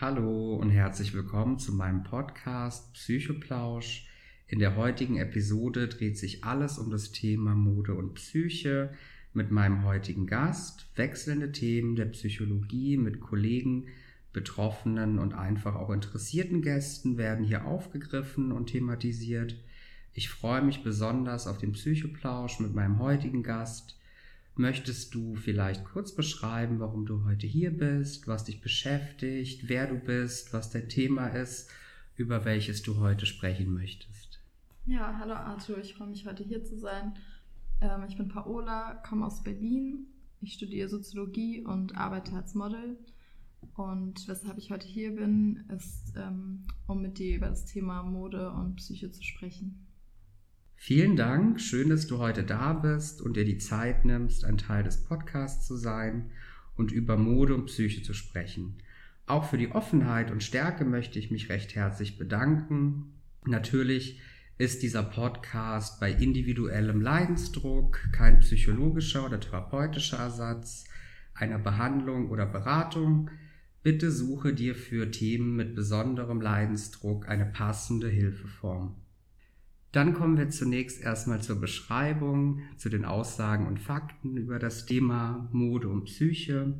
Hallo 0.00 0.56
und 0.56 0.70
herzlich 0.70 1.14
willkommen 1.14 1.60
zu 1.60 1.72
meinem 1.72 2.02
Podcast 2.02 2.92
Psychoplausch. 2.94 4.08
In 4.48 4.58
der 4.58 4.74
heutigen 4.74 5.18
Episode 5.18 5.86
dreht 5.86 6.18
sich 6.18 6.42
alles 6.42 6.78
um 6.78 6.90
das 6.90 7.12
Thema 7.12 7.54
Mode 7.54 7.94
und 7.94 8.14
Psyche 8.14 8.92
mit 9.34 9.52
meinem 9.52 9.84
heutigen 9.84 10.26
Gast. 10.26 10.88
Wechselnde 10.96 11.52
Themen 11.52 11.94
der 11.94 12.06
Psychologie 12.06 12.96
mit 12.96 13.20
Kollegen, 13.20 13.86
Betroffenen 14.32 15.20
und 15.20 15.32
einfach 15.32 15.76
auch 15.76 15.90
interessierten 15.90 16.60
Gästen 16.60 17.16
werden 17.16 17.44
hier 17.44 17.64
aufgegriffen 17.64 18.50
und 18.50 18.66
thematisiert. 18.66 19.54
Ich 20.12 20.28
freue 20.28 20.62
mich 20.62 20.82
besonders 20.82 21.46
auf 21.46 21.58
den 21.58 21.70
Psychoplausch 21.70 22.58
mit 22.58 22.74
meinem 22.74 22.98
heutigen 22.98 23.44
Gast. 23.44 23.96
Möchtest 24.56 25.14
du 25.16 25.34
vielleicht 25.34 25.84
kurz 25.84 26.14
beschreiben, 26.14 26.78
warum 26.78 27.06
du 27.06 27.24
heute 27.24 27.44
hier 27.44 27.76
bist, 27.76 28.28
was 28.28 28.44
dich 28.44 28.60
beschäftigt, 28.60 29.68
wer 29.68 29.88
du 29.88 29.98
bist, 29.98 30.52
was 30.52 30.70
dein 30.70 30.88
Thema 30.88 31.26
ist, 31.26 31.68
über 32.14 32.44
welches 32.44 32.82
du 32.82 32.98
heute 32.98 33.26
sprechen 33.26 33.74
möchtest? 33.74 34.40
Ja, 34.86 35.16
hallo 35.18 35.34
Arthur, 35.34 35.78
ich 35.78 35.94
freue 35.94 36.06
mich 36.06 36.24
heute 36.24 36.44
hier 36.44 36.62
zu 36.62 36.78
sein. 36.78 37.14
Ähm, 37.80 38.04
ich 38.08 38.16
bin 38.16 38.28
Paola, 38.28 38.94
komme 38.94 39.26
aus 39.26 39.42
Berlin. 39.42 40.06
Ich 40.40 40.52
studiere 40.52 40.88
Soziologie 40.88 41.64
und 41.64 41.96
arbeite 41.96 42.36
als 42.36 42.54
Model. 42.54 42.96
Und 43.74 44.28
weshalb 44.28 44.58
ich 44.58 44.70
heute 44.70 44.86
hier 44.86 45.16
bin, 45.16 45.64
ist, 45.74 46.12
ähm, 46.16 46.64
um 46.86 47.02
mit 47.02 47.18
dir 47.18 47.36
über 47.36 47.48
das 47.48 47.64
Thema 47.64 48.04
Mode 48.04 48.52
und 48.52 48.76
Psyche 48.76 49.10
zu 49.10 49.22
sprechen. 49.24 49.84
Vielen 50.76 51.16
Dank, 51.16 51.60
schön, 51.60 51.88
dass 51.88 52.06
du 52.06 52.18
heute 52.18 52.44
da 52.44 52.72
bist 52.74 53.22
und 53.22 53.36
dir 53.36 53.44
die 53.44 53.58
Zeit 53.58 54.04
nimmst, 54.04 54.44
ein 54.44 54.58
Teil 54.58 54.84
des 54.84 55.04
Podcasts 55.04 55.66
zu 55.66 55.76
sein 55.76 56.30
und 56.76 56.92
über 56.92 57.16
Mode 57.16 57.54
und 57.54 57.66
Psyche 57.66 58.02
zu 58.02 58.12
sprechen. 58.12 58.76
Auch 59.26 59.48
für 59.48 59.56
die 59.56 59.70
Offenheit 59.70 60.30
und 60.30 60.42
Stärke 60.42 60.84
möchte 60.84 61.18
ich 61.18 61.30
mich 61.30 61.48
recht 61.48 61.74
herzlich 61.74 62.18
bedanken. 62.18 63.14
Natürlich 63.46 64.20
ist 64.58 64.82
dieser 64.82 65.02
Podcast 65.02 65.98
bei 65.98 66.12
individuellem 66.12 67.00
Leidensdruck 67.00 68.00
kein 68.12 68.40
psychologischer 68.40 69.24
oder 69.24 69.40
therapeutischer 69.40 70.18
Ersatz 70.18 70.84
einer 71.34 71.58
Behandlung 71.58 72.30
oder 72.30 72.46
Beratung. 72.46 73.30
Bitte 73.82 74.10
suche 74.10 74.54
dir 74.54 74.74
für 74.74 75.10
Themen 75.10 75.56
mit 75.56 75.74
besonderem 75.74 76.40
Leidensdruck 76.40 77.28
eine 77.28 77.46
passende 77.46 78.08
Hilfeform. 78.08 78.94
Dann 79.94 80.12
kommen 80.12 80.36
wir 80.36 80.50
zunächst 80.50 81.00
erstmal 81.00 81.40
zur 81.40 81.60
Beschreibung, 81.60 82.62
zu 82.76 82.88
den 82.88 83.04
Aussagen 83.04 83.68
und 83.68 83.78
Fakten 83.78 84.36
über 84.36 84.58
das 84.58 84.86
Thema 84.86 85.48
Mode 85.52 85.88
und 85.88 86.06
Psyche. 86.06 86.74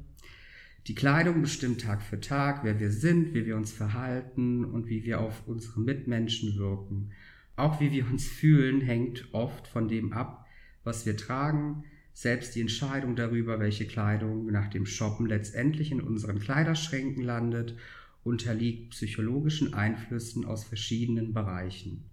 Die 0.88 0.96
Kleidung 0.96 1.40
bestimmt 1.40 1.80
Tag 1.80 2.02
für 2.02 2.18
Tag, 2.18 2.64
wer 2.64 2.80
wir 2.80 2.90
sind, 2.90 3.32
wie 3.32 3.46
wir 3.46 3.56
uns 3.56 3.70
verhalten 3.70 4.64
und 4.64 4.88
wie 4.88 5.04
wir 5.04 5.20
auf 5.20 5.46
unsere 5.46 5.78
Mitmenschen 5.78 6.58
wirken. 6.58 7.12
Auch 7.54 7.80
wie 7.80 7.92
wir 7.92 8.04
uns 8.10 8.26
fühlen, 8.26 8.80
hängt 8.80 9.28
oft 9.30 9.68
von 9.68 9.86
dem 9.86 10.12
ab, 10.12 10.44
was 10.82 11.06
wir 11.06 11.16
tragen. 11.16 11.84
Selbst 12.14 12.56
die 12.56 12.62
Entscheidung 12.62 13.14
darüber, 13.14 13.60
welche 13.60 13.86
Kleidung 13.86 14.46
nach 14.46 14.70
dem 14.70 14.86
Shoppen 14.86 15.26
letztendlich 15.26 15.92
in 15.92 16.00
unseren 16.00 16.40
Kleiderschränken 16.40 17.22
landet, 17.22 17.76
unterliegt 18.24 18.90
psychologischen 18.90 19.72
Einflüssen 19.72 20.44
aus 20.44 20.64
verschiedenen 20.64 21.32
Bereichen. 21.32 22.10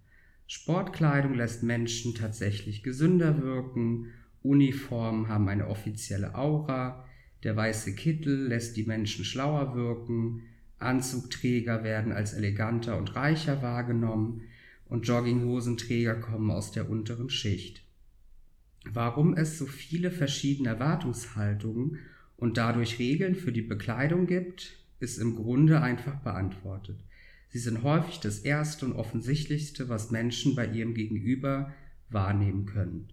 Sportkleidung 0.54 1.32
lässt 1.32 1.62
Menschen 1.62 2.14
tatsächlich 2.14 2.82
gesünder 2.82 3.40
wirken, 3.40 4.12
Uniformen 4.42 5.28
haben 5.28 5.48
eine 5.48 5.66
offizielle 5.66 6.34
Aura, 6.34 7.08
der 7.42 7.56
weiße 7.56 7.94
Kittel 7.94 8.48
lässt 8.48 8.76
die 8.76 8.82
Menschen 8.82 9.24
schlauer 9.24 9.74
wirken, 9.74 10.42
Anzugträger 10.78 11.84
werden 11.84 12.12
als 12.12 12.34
eleganter 12.34 12.98
und 12.98 13.16
reicher 13.16 13.62
wahrgenommen 13.62 14.42
und 14.90 15.08
Jogginghosenträger 15.08 16.16
kommen 16.16 16.50
aus 16.50 16.70
der 16.70 16.90
unteren 16.90 17.30
Schicht. 17.30 17.82
Warum 18.84 19.32
es 19.34 19.56
so 19.56 19.64
viele 19.64 20.10
verschiedene 20.10 20.68
Erwartungshaltungen 20.68 21.98
und 22.36 22.58
dadurch 22.58 22.98
Regeln 22.98 23.36
für 23.36 23.52
die 23.52 23.62
Bekleidung 23.62 24.26
gibt, 24.26 24.76
ist 25.00 25.16
im 25.16 25.34
Grunde 25.34 25.80
einfach 25.80 26.16
beantwortet. 26.16 26.98
Sie 27.52 27.58
sind 27.58 27.82
häufig 27.82 28.18
das 28.20 28.38
erste 28.38 28.86
und 28.86 28.94
offensichtlichste, 28.94 29.90
was 29.90 30.10
Menschen 30.10 30.54
bei 30.54 30.66
ihrem 30.66 30.94
Gegenüber 30.94 31.70
wahrnehmen 32.08 32.64
können. 32.64 33.08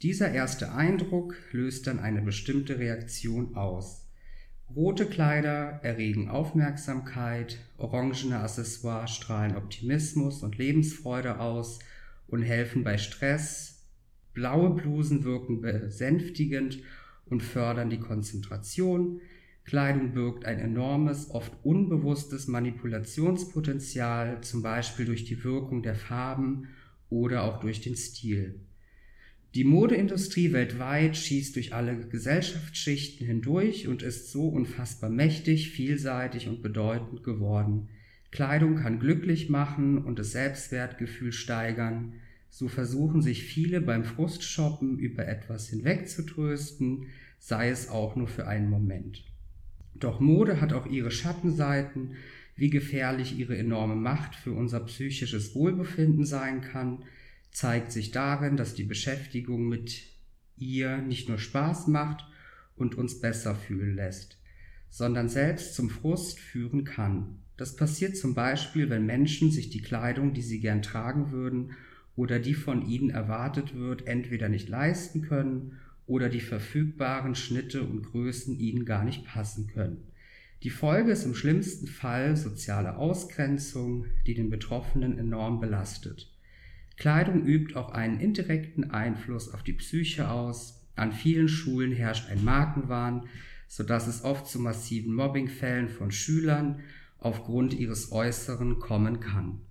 Dieser 0.00 0.32
erste 0.32 0.72
Eindruck 0.72 1.36
löst 1.52 1.86
dann 1.86 2.00
eine 2.00 2.22
bestimmte 2.22 2.78
Reaktion 2.78 3.54
aus. 3.54 4.06
Rote 4.74 5.04
Kleider 5.04 5.80
erregen 5.82 6.30
Aufmerksamkeit, 6.30 7.58
orangene 7.76 8.40
Accessoires 8.40 9.10
strahlen 9.10 9.56
Optimismus 9.56 10.42
und 10.42 10.56
Lebensfreude 10.56 11.38
aus 11.38 11.78
und 12.28 12.40
helfen 12.40 12.84
bei 12.84 12.96
Stress, 12.96 13.82
blaue 14.32 14.70
Blusen 14.70 15.24
wirken 15.24 15.60
besänftigend 15.60 16.78
und 17.26 17.42
fördern 17.42 17.90
die 17.90 18.00
Konzentration, 18.00 19.20
Kleidung 19.64 20.12
birgt 20.12 20.44
ein 20.44 20.58
enormes, 20.58 21.30
oft 21.30 21.52
unbewusstes 21.62 22.48
Manipulationspotenzial, 22.48 24.40
zum 24.42 24.62
Beispiel 24.62 25.06
durch 25.06 25.24
die 25.24 25.42
Wirkung 25.44 25.82
der 25.82 25.94
Farben 25.94 26.68
oder 27.08 27.44
auch 27.44 27.60
durch 27.60 27.80
den 27.80 27.96
Stil. 27.96 28.60
Die 29.54 29.64
Modeindustrie 29.64 30.52
weltweit 30.52 31.16
schießt 31.16 31.56
durch 31.56 31.74
alle 31.74 32.08
Gesellschaftsschichten 32.08 33.26
hindurch 33.26 33.86
und 33.86 34.02
ist 34.02 34.32
so 34.32 34.48
unfassbar 34.48 35.10
mächtig, 35.10 35.70
vielseitig 35.70 36.48
und 36.48 36.62
bedeutend 36.62 37.22
geworden. 37.22 37.90
Kleidung 38.30 38.76
kann 38.76 38.98
glücklich 38.98 39.50
machen 39.50 39.98
und 39.98 40.18
das 40.18 40.32
Selbstwertgefühl 40.32 41.32
steigern. 41.32 42.14
So 42.48 42.68
versuchen 42.68 43.20
sich 43.20 43.42
viele 43.42 43.82
beim 43.82 44.04
Frustshoppen 44.04 44.98
über 44.98 45.28
etwas 45.28 45.68
hinwegzutrösten, 45.68 47.08
sei 47.38 47.68
es 47.68 47.90
auch 47.90 48.16
nur 48.16 48.28
für 48.28 48.46
einen 48.46 48.70
Moment. 48.70 49.22
Doch 49.94 50.20
Mode 50.20 50.60
hat 50.60 50.72
auch 50.72 50.86
ihre 50.86 51.10
Schattenseiten, 51.10 52.16
wie 52.56 52.70
gefährlich 52.70 53.38
ihre 53.38 53.56
enorme 53.56 53.96
Macht 53.96 54.34
für 54.34 54.52
unser 54.52 54.80
psychisches 54.80 55.54
Wohlbefinden 55.54 56.24
sein 56.24 56.60
kann, 56.60 57.04
zeigt 57.50 57.92
sich 57.92 58.10
darin, 58.10 58.56
dass 58.56 58.74
die 58.74 58.84
Beschäftigung 58.84 59.68
mit 59.68 60.02
ihr 60.56 60.98
nicht 60.98 61.28
nur 61.28 61.38
Spaß 61.38 61.88
macht 61.88 62.24
und 62.76 62.94
uns 62.94 63.20
besser 63.20 63.54
fühlen 63.54 63.94
lässt, 63.94 64.38
sondern 64.90 65.28
selbst 65.28 65.74
zum 65.74 65.90
Frust 65.90 66.38
führen 66.38 66.84
kann. 66.84 67.38
Das 67.56 67.76
passiert 67.76 68.16
zum 68.16 68.34
Beispiel, 68.34 68.90
wenn 68.90 69.06
Menschen 69.06 69.50
sich 69.50 69.70
die 69.70 69.82
Kleidung, 69.82 70.34
die 70.34 70.42
sie 70.42 70.60
gern 70.60 70.82
tragen 70.82 71.30
würden 71.30 71.72
oder 72.16 72.38
die 72.38 72.54
von 72.54 72.86
ihnen 72.88 73.10
erwartet 73.10 73.74
wird, 73.74 74.06
entweder 74.06 74.48
nicht 74.48 74.68
leisten 74.68 75.22
können 75.22 75.78
oder 76.12 76.28
die 76.28 76.40
verfügbaren 76.40 77.34
Schnitte 77.34 77.82
und 77.82 78.02
Größen 78.02 78.58
ihnen 78.58 78.84
gar 78.84 79.02
nicht 79.02 79.24
passen 79.24 79.66
können. 79.66 80.12
Die 80.62 80.68
Folge 80.68 81.10
ist 81.10 81.24
im 81.24 81.34
schlimmsten 81.34 81.86
Fall 81.86 82.36
soziale 82.36 82.98
Ausgrenzung, 82.98 84.04
die 84.26 84.34
den 84.34 84.50
Betroffenen 84.50 85.18
enorm 85.18 85.58
belastet. 85.58 86.30
Kleidung 86.98 87.46
übt 87.46 87.74
auch 87.76 87.92
einen 87.92 88.20
indirekten 88.20 88.90
Einfluss 88.90 89.54
auf 89.54 89.62
die 89.62 89.72
Psyche 89.72 90.30
aus. 90.30 90.86
An 90.96 91.12
vielen 91.12 91.48
Schulen 91.48 91.92
herrscht 91.92 92.28
ein 92.28 92.44
Markenwahn, 92.44 93.22
sodass 93.66 94.06
es 94.06 94.22
oft 94.22 94.46
zu 94.46 94.60
massiven 94.60 95.14
Mobbingfällen 95.14 95.88
von 95.88 96.10
Schülern 96.10 96.80
aufgrund 97.20 97.72
ihres 97.72 98.12
Äußeren 98.12 98.80
kommen 98.80 99.18
kann. 99.20 99.62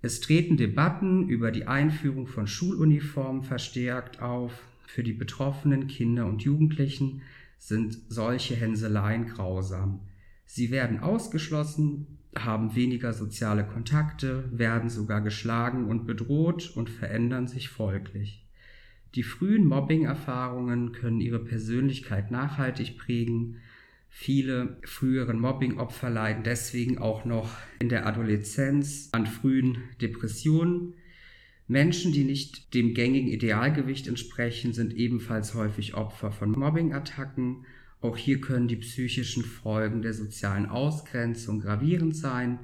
Es 0.00 0.20
treten 0.20 0.56
Debatten 0.56 1.28
über 1.28 1.50
die 1.50 1.66
Einführung 1.66 2.26
von 2.26 2.46
Schuluniformen 2.46 3.42
verstärkt 3.42 4.22
auf, 4.22 4.62
für 4.86 5.02
die 5.02 5.12
betroffenen 5.12 5.86
Kinder 5.86 6.26
und 6.26 6.42
Jugendlichen 6.42 7.22
sind 7.58 7.98
solche 8.08 8.54
Hänseleien 8.54 9.26
grausam. 9.26 10.00
Sie 10.44 10.70
werden 10.70 11.00
ausgeschlossen, 11.00 12.18
haben 12.36 12.74
weniger 12.74 13.12
soziale 13.12 13.64
Kontakte, 13.64 14.44
werden 14.52 14.90
sogar 14.90 15.20
geschlagen 15.20 15.86
und 15.86 16.06
bedroht 16.06 16.72
und 16.76 16.90
verändern 16.90 17.46
sich 17.48 17.68
folglich. 17.68 18.44
Die 19.14 19.22
frühen 19.22 19.66
Mobbing-Erfahrungen 19.66 20.92
können 20.92 21.20
ihre 21.20 21.38
Persönlichkeit 21.38 22.30
nachhaltig 22.30 22.98
prägen. 22.98 23.58
Viele 24.08 24.78
früheren 24.84 25.38
Mobbing-Opfer 25.38 26.10
leiden 26.10 26.42
deswegen 26.42 26.98
auch 26.98 27.24
noch 27.24 27.56
in 27.78 27.88
der 27.88 28.06
Adoleszenz 28.06 29.10
an 29.12 29.26
frühen 29.26 29.78
Depressionen, 30.00 30.94
Menschen, 31.66 32.12
die 32.12 32.24
nicht 32.24 32.74
dem 32.74 32.94
gängigen 32.94 33.28
Idealgewicht 33.28 34.06
entsprechen, 34.06 34.72
sind 34.72 34.92
ebenfalls 34.94 35.54
häufig 35.54 35.94
Opfer 35.94 36.30
von 36.30 36.52
Mobbingattacken. 36.52 37.64
Auch 38.00 38.16
hier 38.16 38.40
können 38.40 38.68
die 38.68 38.76
psychischen 38.76 39.44
Folgen 39.44 40.02
der 40.02 40.12
sozialen 40.12 40.66
Ausgrenzung 40.66 41.60
gravierend 41.60 42.14
sein, 42.14 42.58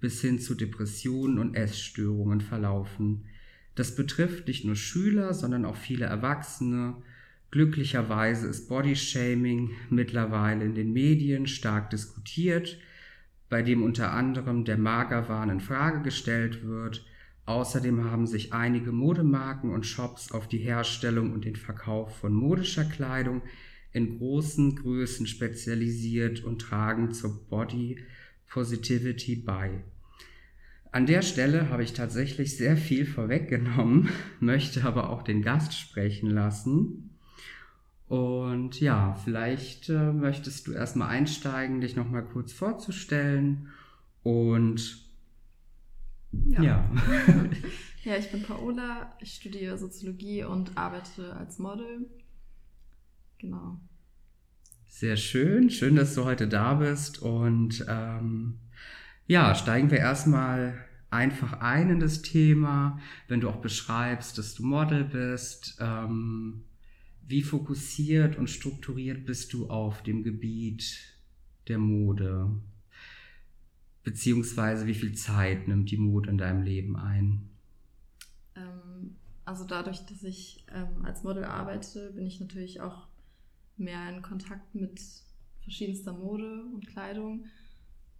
bis 0.00 0.20
hin 0.20 0.38
zu 0.38 0.54
Depressionen 0.54 1.38
und 1.38 1.54
Essstörungen 1.54 2.40
verlaufen. 2.40 3.26
Das 3.74 3.94
betrifft 3.94 4.48
nicht 4.48 4.64
nur 4.64 4.76
Schüler, 4.76 5.34
sondern 5.34 5.64
auch 5.64 5.76
viele 5.76 6.06
Erwachsene. 6.06 6.96
Glücklicherweise 7.50 8.46
ist 8.48 8.68
Bodyshaming 8.68 9.70
mittlerweile 9.90 10.64
in 10.64 10.74
den 10.74 10.92
Medien 10.92 11.46
stark 11.46 11.90
diskutiert 11.90 12.78
bei 13.48 13.62
dem 13.62 13.82
unter 13.82 14.12
anderem 14.12 14.64
der 14.64 14.78
Magerwahn 14.78 15.50
in 15.50 15.60
Frage 15.60 16.02
gestellt 16.02 16.64
wird. 16.64 17.04
Außerdem 17.48 18.04
haben 18.04 18.26
sich 18.26 18.52
einige 18.52 18.92
Modemarken 18.92 19.70
und 19.70 19.86
Shops 19.86 20.32
auf 20.32 20.48
die 20.48 20.58
Herstellung 20.58 21.32
und 21.32 21.46
den 21.46 21.56
Verkauf 21.56 22.14
von 22.18 22.34
modischer 22.34 22.84
Kleidung 22.84 23.40
in 23.90 24.18
großen 24.18 24.76
Größen 24.76 25.26
spezialisiert 25.26 26.44
und 26.44 26.60
tragen 26.60 27.12
zur 27.12 27.48
Body 27.48 28.04
Positivity 28.50 29.36
bei. 29.36 29.82
An 30.92 31.06
der 31.06 31.22
Stelle 31.22 31.70
habe 31.70 31.82
ich 31.82 31.94
tatsächlich 31.94 32.54
sehr 32.54 32.76
viel 32.76 33.06
vorweggenommen, 33.06 34.10
möchte 34.40 34.84
aber 34.84 35.08
auch 35.08 35.22
den 35.22 35.40
Gast 35.40 35.72
sprechen 35.72 36.28
lassen. 36.28 37.16
Und 38.08 38.78
ja, 38.78 39.14
vielleicht 39.24 39.88
äh, 39.88 40.12
möchtest 40.12 40.66
du 40.66 40.72
erstmal 40.72 41.08
einsteigen, 41.08 41.80
dich 41.80 41.96
nochmal 41.96 42.26
kurz 42.26 42.52
vorzustellen. 42.52 43.68
Und 44.22 45.07
ja. 46.32 46.62
Ja. 46.62 46.90
ja, 48.04 48.16
ich 48.16 48.30
bin 48.30 48.42
Paola, 48.42 49.16
ich 49.20 49.34
studiere 49.34 49.78
Soziologie 49.78 50.44
und 50.44 50.76
arbeite 50.76 51.34
als 51.36 51.58
Model. 51.58 52.06
Genau. 53.38 53.80
Sehr 54.88 55.16
schön, 55.16 55.70
schön, 55.70 55.96
dass 55.96 56.14
du 56.14 56.24
heute 56.24 56.48
da 56.48 56.74
bist. 56.74 57.20
Und 57.20 57.84
ähm, 57.88 58.58
ja, 59.26 59.54
steigen 59.54 59.90
wir 59.90 59.98
erstmal 59.98 60.74
einfach 61.10 61.60
ein 61.60 61.90
in 61.90 62.00
das 62.00 62.22
Thema, 62.22 62.98
wenn 63.28 63.40
du 63.40 63.48
auch 63.48 63.60
beschreibst, 63.60 64.38
dass 64.38 64.54
du 64.54 64.64
Model 64.64 65.04
bist. 65.04 65.78
Ähm, 65.80 66.64
wie 67.26 67.42
fokussiert 67.42 68.36
und 68.36 68.48
strukturiert 68.48 69.26
bist 69.26 69.52
du 69.52 69.68
auf 69.68 70.02
dem 70.02 70.22
Gebiet 70.22 71.14
der 71.68 71.78
Mode? 71.78 72.50
Beziehungsweise 74.08 74.86
wie 74.86 74.94
viel 74.94 75.14
Zeit 75.14 75.68
nimmt 75.68 75.90
die 75.90 75.98
Mode 75.98 76.30
in 76.30 76.38
deinem 76.38 76.62
Leben 76.62 76.96
ein? 76.96 77.50
Ähm, 78.56 79.16
also 79.44 79.66
dadurch, 79.66 80.06
dass 80.06 80.22
ich 80.22 80.64
ähm, 80.72 81.04
als 81.04 81.24
Model 81.24 81.44
arbeite, 81.44 82.12
bin 82.12 82.24
ich 82.24 82.40
natürlich 82.40 82.80
auch 82.80 83.06
mehr 83.76 84.08
in 84.08 84.22
Kontakt 84.22 84.74
mit 84.74 84.98
verschiedenster 85.60 86.14
Mode 86.14 86.64
und 86.72 86.86
Kleidung, 86.86 87.44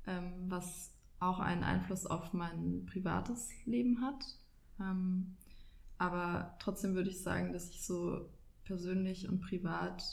ähm, 0.06 0.34
was 0.48 0.92
auch 1.20 1.38
einen 1.38 1.64
Einfluss 1.64 2.04
auf 2.04 2.34
mein 2.34 2.84
privates 2.84 3.48
Leben 3.64 4.02
hat. 4.02 4.22
Aber 5.96 6.54
trotzdem 6.60 6.94
würde 6.94 7.10
ich 7.10 7.22
sagen, 7.22 7.52
dass 7.52 7.70
ich 7.70 7.82
so 7.82 8.28
persönlich 8.62 9.28
und 9.28 9.40
privat 9.40 10.04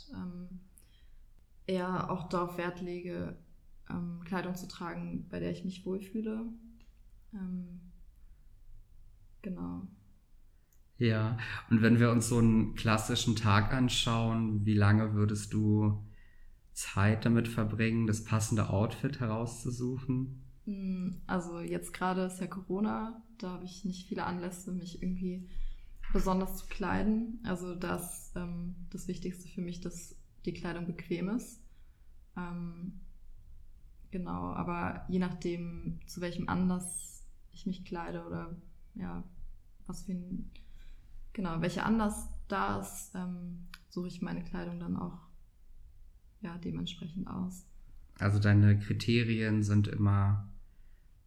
eher 1.68 2.10
auch 2.10 2.28
darauf 2.30 2.58
Wert 2.58 2.82
lege, 2.82 3.38
ähm, 3.90 4.22
Kleidung 4.26 4.56
zu 4.56 4.68
tragen, 4.68 5.28
bei 5.30 5.40
der 5.40 5.52
ich 5.52 5.64
mich 5.64 5.86
wohlfühle. 5.86 6.46
Ähm, 7.34 7.82
genau. 9.42 9.88
Ja, 10.98 11.38
und 11.70 11.82
wenn 11.82 12.00
wir 12.00 12.12
uns 12.12 12.30
so 12.30 12.38
einen 12.38 12.76
klassischen 12.76 13.36
Tag 13.36 13.74
anschauen, 13.74 14.66
wie 14.66 14.76
lange 14.76 15.14
würdest 15.14 15.54
du 15.54 16.02
Zeit 16.74 17.26
damit 17.26 17.48
verbringen, 17.48 18.08
das 18.08 18.24
passende 18.24 18.70
Outfit 18.70 19.20
herauszusuchen? 19.20 20.42
Hm, 20.66 21.22
also 21.28 21.60
jetzt 21.60 21.94
gerade 21.94 22.24
ist 22.24 22.40
ja 22.40 22.48
Corona, 22.48 23.22
da 23.38 23.52
habe 23.52 23.66
ich 23.66 23.86
nicht 23.86 24.08
viele 24.08 24.24
Anlässe, 24.24 24.72
mich 24.72 25.02
irgendwie 25.02 25.50
besonders 26.14 26.58
zu 26.58 26.68
kleiden. 26.68 27.40
Also 27.44 27.76
das 27.76 28.32
ähm, 28.36 28.76
das 28.90 29.08
Wichtigste 29.08 29.48
für 29.48 29.62
mich, 29.62 29.82
dass 29.82 30.16
die 30.46 30.54
Kleidung 30.54 30.86
bequem 30.86 31.30
ist. 31.30 31.62
Ähm, 32.38 33.02
genau, 34.16 34.54
aber 34.54 35.04
je 35.10 35.20
nachdem, 35.20 36.00
zu 36.08 36.22
welchem 36.22 36.48
Anlass 36.48 37.26
ich 37.52 37.66
mich 37.66 37.84
kleide 37.84 38.26
oder 38.26 38.56
ja, 38.94 39.22
was 39.88 40.04
für 40.04 40.14
ein, 40.14 40.50
genau, 41.34 41.60
welcher 41.60 41.86
Anlass 41.86 42.30
da 42.48 42.80
ist, 42.80 43.14
ähm, 43.14 43.68
suche 43.90 44.08
ich 44.08 44.22
meine 44.22 44.42
Kleidung 44.42 44.80
dann 44.80 44.96
auch 44.96 45.18
ja, 46.40 46.58
dementsprechend 46.60 47.28
aus. 47.28 47.66
Also 48.18 48.40
deine 48.40 48.80
Kriterien 48.80 49.64
sind 49.64 49.90
immer 49.90 50.48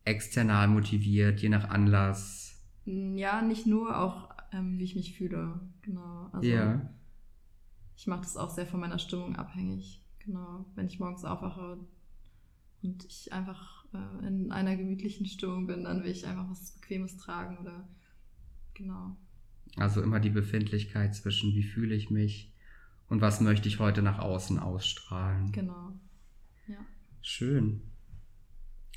external 0.06 0.68
motiviert, 0.68 1.40
je 1.40 1.50
nach 1.50 1.68
Anlass. 1.68 2.58
Ja, 2.86 3.42
nicht 3.42 3.66
nur, 3.66 3.98
auch 3.98 4.30
ähm, 4.52 4.78
wie 4.78 4.84
ich 4.84 4.96
mich 4.96 5.14
fühle. 5.14 5.60
Genau. 5.82 6.30
Also 6.32 6.48
ja. 6.48 6.88
ich 7.96 8.06
mache 8.06 8.22
das 8.22 8.38
auch 8.38 8.48
sehr 8.48 8.66
von 8.66 8.80
meiner 8.80 8.98
Stimmung 8.98 9.36
abhängig. 9.36 10.02
Genau. 10.20 10.64
Wenn 10.74 10.86
ich 10.86 10.98
morgens 10.98 11.26
aufwache 11.26 11.78
und 12.82 13.04
ich 13.04 13.32
einfach 13.32 13.84
äh, 13.92 14.26
in 14.26 14.52
einer 14.52 14.76
gemütlichen 14.76 15.26
Stimmung 15.26 15.66
bin, 15.66 15.84
dann 15.84 16.02
will 16.02 16.10
ich 16.10 16.26
einfach 16.26 16.48
was 16.50 16.72
Bequemes 16.72 17.16
tragen 17.16 17.58
oder 17.58 17.88
genau. 18.74 19.16
Also 19.76 20.02
immer 20.02 20.20
die 20.20 20.30
Befindlichkeit 20.30 21.14
zwischen 21.14 21.54
wie 21.54 21.62
fühle 21.62 21.94
ich 21.94 22.10
mich 22.10 22.52
und 23.08 23.20
was 23.20 23.40
möchte 23.40 23.68
ich 23.68 23.78
heute 23.78 24.02
nach 24.02 24.18
außen 24.18 24.58
ausstrahlen. 24.58 25.52
Genau. 25.52 25.92
Ja. 26.66 26.78
Schön. 27.22 27.82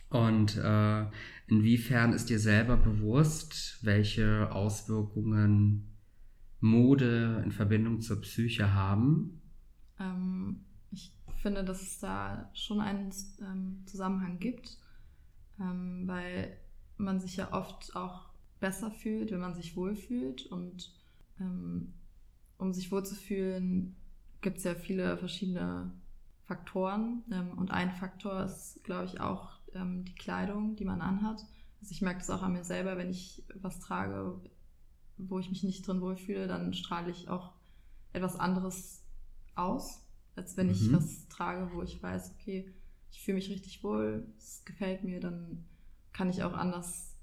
Und 0.09 0.57
äh, 0.57 1.05
inwiefern 1.47 2.11
ist 2.11 2.29
dir 2.29 2.39
selber 2.39 2.75
bewusst, 2.75 3.79
welche 3.81 4.51
Auswirkungen 4.51 5.87
Mode 6.59 7.41
in 7.45 7.51
Verbindung 7.51 8.01
zur 8.01 8.19
Psyche 8.21 8.73
haben? 8.73 9.41
Ähm, 9.99 10.65
ich 10.91 11.13
finde, 11.41 11.63
dass 11.63 11.81
es 11.81 11.99
da 11.99 12.49
schon 12.53 12.81
einen 12.81 13.13
ähm, 13.41 13.83
Zusammenhang 13.85 14.39
gibt, 14.39 14.77
ähm, 15.59 16.07
weil 16.07 16.57
man 16.97 17.19
sich 17.19 17.37
ja 17.37 17.53
oft 17.53 17.95
auch 17.95 18.29
besser 18.59 18.91
fühlt, 18.91 19.31
wenn 19.31 19.39
man 19.39 19.55
sich 19.55 19.75
wohlfühlt. 19.75 20.45
Und 20.45 20.93
ähm, 21.39 21.93
um 22.57 22.73
sich 22.73 22.91
wohlzufühlen, 22.91 23.95
gibt 24.41 24.57
es 24.57 24.63
ja 24.63 24.75
viele 24.75 25.17
verschiedene 25.17 25.91
Faktoren. 26.45 27.23
Ähm, 27.31 27.57
und 27.57 27.71
ein 27.71 27.91
Faktor 27.91 28.43
ist, 28.43 28.83
glaube 28.83 29.05
ich, 29.05 29.19
auch 29.19 29.59
ähm, 29.73 30.05
die 30.05 30.15
Kleidung, 30.15 30.75
die 30.75 30.85
man 30.85 31.01
anhat. 31.01 31.45
Also 31.81 31.91
ich 31.91 32.01
merke 32.01 32.19
das 32.19 32.29
auch 32.29 32.43
an 32.43 32.53
mir 32.53 32.63
selber, 32.63 32.97
wenn 32.97 33.09
ich 33.09 33.43
was 33.55 33.79
trage, 33.79 34.39
wo 35.17 35.39
ich 35.39 35.49
mich 35.49 35.63
nicht 35.63 35.87
drin 35.87 36.01
wohlfühle, 36.01 36.47
dann 36.47 36.73
strahle 36.73 37.09
ich 37.09 37.29
auch 37.29 37.53
etwas 38.13 38.39
anderes 38.39 39.03
aus, 39.55 40.05
als 40.35 40.57
wenn 40.57 40.67
mhm. 40.67 40.73
ich 40.73 40.93
was 40.93 41.27
trage, 41.27 41.71
wo 41.73 41.81
ich 41.81 42.01
weiß, 42.01 42.35
okay, 42.39 42.73
ich 43.11 43.21
fühle 43.21 43.35
mich 43.35 43.49
richtig 43.49 43.83
wohl, 43.83 44.27
es 44.37 44.63
gefällt 44.65 45.03
mir, 45.03 45.19
dann 45.19 45.65
kann 46.13 46.29
ich 46.29 46.43
auch 46.43 46.53
anders 46.53 47.15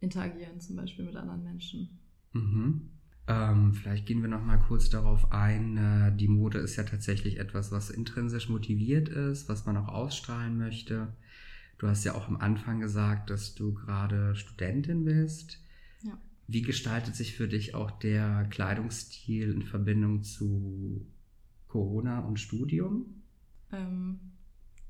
interagieren, 0.00 0.60
zum 0.60 0.76
Beispiel 0.76 1.04
mit 1.04 1.16
anderen 1.16 1.42
Menschen. 1.42 1.98
Mhm. 2.32 2.90
Ähm, 3.26 3.74
vielleicht 3.74 4.06
gehen 4.06 4.22
wir 4.22 4.28
noch 4.28 4.42
mal 4.42 4.56
kurz 4.56 4.88
darauf 4.88 5.32
ein. 5.32 5.76
Äh, 5.76 6.16
die 6.16 6.28
Mode 6.28 6.58
ist 6.58 6.76
ja 6.76 6.84
tatsächlich 6.84 7.38
etwas, 7.38 7.70
was 7.70 7.90
intrinsisch 7.90 8.48
motiviert 8.48 9.08
ist, 9.08 9.48
was 9.48 9.66
man 9.66 9.76
auch 9.76 9.88
ausstrahlen 9.88 10.56
möchte. 10.56 11.12
Du 11.76 11.86
hast 11.86 12.04
ja 12.04 12.14
auch 12.14 12.26
am 12.26 12.36
Anfang 12.36 12.80
gesagt, 12.80 13.30
dass 13.30 13.54
du 13.54 13.74
gerade 13.74 14.34
Studentin 14.34 15.04
bist. 15.04 15.62
Ja. 16.02 16.18
Wie 16.46 16.62
gestaltet 16.62 17.14
sich 17.16 17.34
für 17.34 17.48
dich 17.48 17.74
auch 17.74 17.90
der 17.90 18.46
Kleidungsstil 18.50 19.52
in 19.52 19.62
Verbindung 19.62 20.22
zu 20.22 21.06
Corona 21.68 22.20
und 22.20 22.40
Studium? 22.40 23.22
Ähm, 23.72 24.20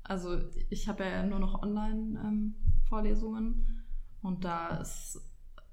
also 0.03 0.39
ich 0.69 0.87
habe 0.87 1.03
ja 1.03 1.25
nur 1.25 1.39
noch 1.39 1.61
Online-Vorlesungen 1.61 3.45
ähm, 3.45 3.65
und 4.21 4.43
da 4.43 4.77
ist 4.77 5.21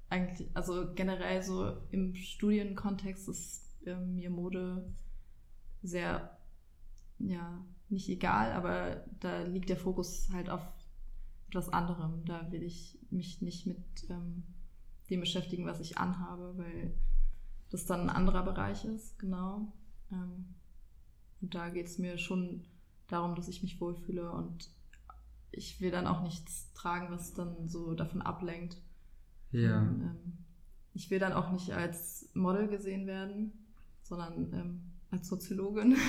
eigentlich, 0.09 0.49
also 0.53 0.93
generell 0.93 1.41
so 1.41 1.77
im 1.91 2.13
Studienkontext 2.15 3.27
ist 3.27 3.77
ähm, 3.85 4.15
mir 4.15 4.29
Mode 4.29 4.93
sehr, 5.83 6.37
ja, 7.19 7.65
nicht 7.89 8.09
egal, 8.09 8.51
aber 8.51 9.05
da 9.19 9.43
liegt 9.43 9.69
der 9.69 9.77
Fokus 9.77 10.29
halt 10.31 10.49
auf 10.49 10.61
etwas 11.49 11.69
anderem. 11.69 12.25
Da 12.25 12.51
will 12.51 12.63
ich 12.63 12.99
mich 13.09 13.41
nicht 13.41 13.65
mit 13.65 14.09
ähm, 14.09 14.43
dem 15.09 15.21
beschäftigen, 15.21 15.65
was 15.65 15.79
ich 15.79 15.97
anhabe, 15.97 16.53
weil 16.57 16.93
das 17.69 17.85
dann 17.85 18.01
ein 18.01 18.09
anderer 18.09 18.43
Bereich 18.43 18.85
ist, 18.85 19.17
genau. 19.19 19.73
Ähm, 20.11 20.55
und 21.41 21.55
da 21.55 21.69
geht 21.69 21.87
es 21.87 21.97
mir 21.97 22.17
schon 22.17 22.65
darum, 23.07 23.35
dass 23.35 23.47
ich 23.47 23.63
mich 23.63 23.79
wohlfühle 23.79 24.31
und 24.31 24.69
ich 25.51 25.79
will 25.81 25.91
dann 25.91 26.07
auch 26.07 26.23
nichts 26.23 26.71
tragen, 26.73 27.07
was 27.09 27.33
dann 27.33 27.67
so 27.67 27.93
davon 27.93 28.21
ablenkt. 28.21 28.77
Ja. 29.51 29.81
Und, 29.81 30.01
ähm, 30.01 30.33
ich 30.93 31.09
will 31.09 31.19
dann 31.19 31.33
auch 31.33 31.51
nicht 31.51 31.71
als 31.71 32.29
Model 32.33 32.67
gesehen 32.67 33.07
werden, 33.07 33.53
sondern 34.03 34.53
ähm, 34.53 34.81
als 35.11 35.27
Soziologin. 35.27 35.95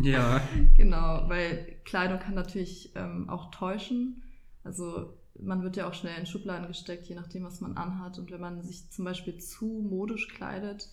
Ja. 0.00 0.40
genau, 0.76 1.28
weil 1.28 1.80
Kleidung 1.84 2.20
kann 2.20 2.34
natürlich 2.34 2.92
ähm, 2.94 3.28
auch 3.28 3.50
täuschen 3.50 4.22
also 4.68 5.14
man 5.40 5.62
wird 5.62 5.76
ja 5.76 5.88
auch 5.88 5.94
schnell 5.94 6.18
in 6.18 6.26
Schubladen 6.26 6.68
gesteckt, 6.68 7.06
je 7.06 7.14
nachdem, 7.14 7.44
was 7.44 7.62
man 7.62 7.76
anhat. 7.76 8.18
Und 8.18 8.30
wenn 8.30 8.40
man 8.40 8.62
sich 8.62 8.90
zum 8.90 9.06
Beispiel 9.06 9.38
zu 9.38 9.66
modisch 9.88 10.28
kleidet, 10.28 10.90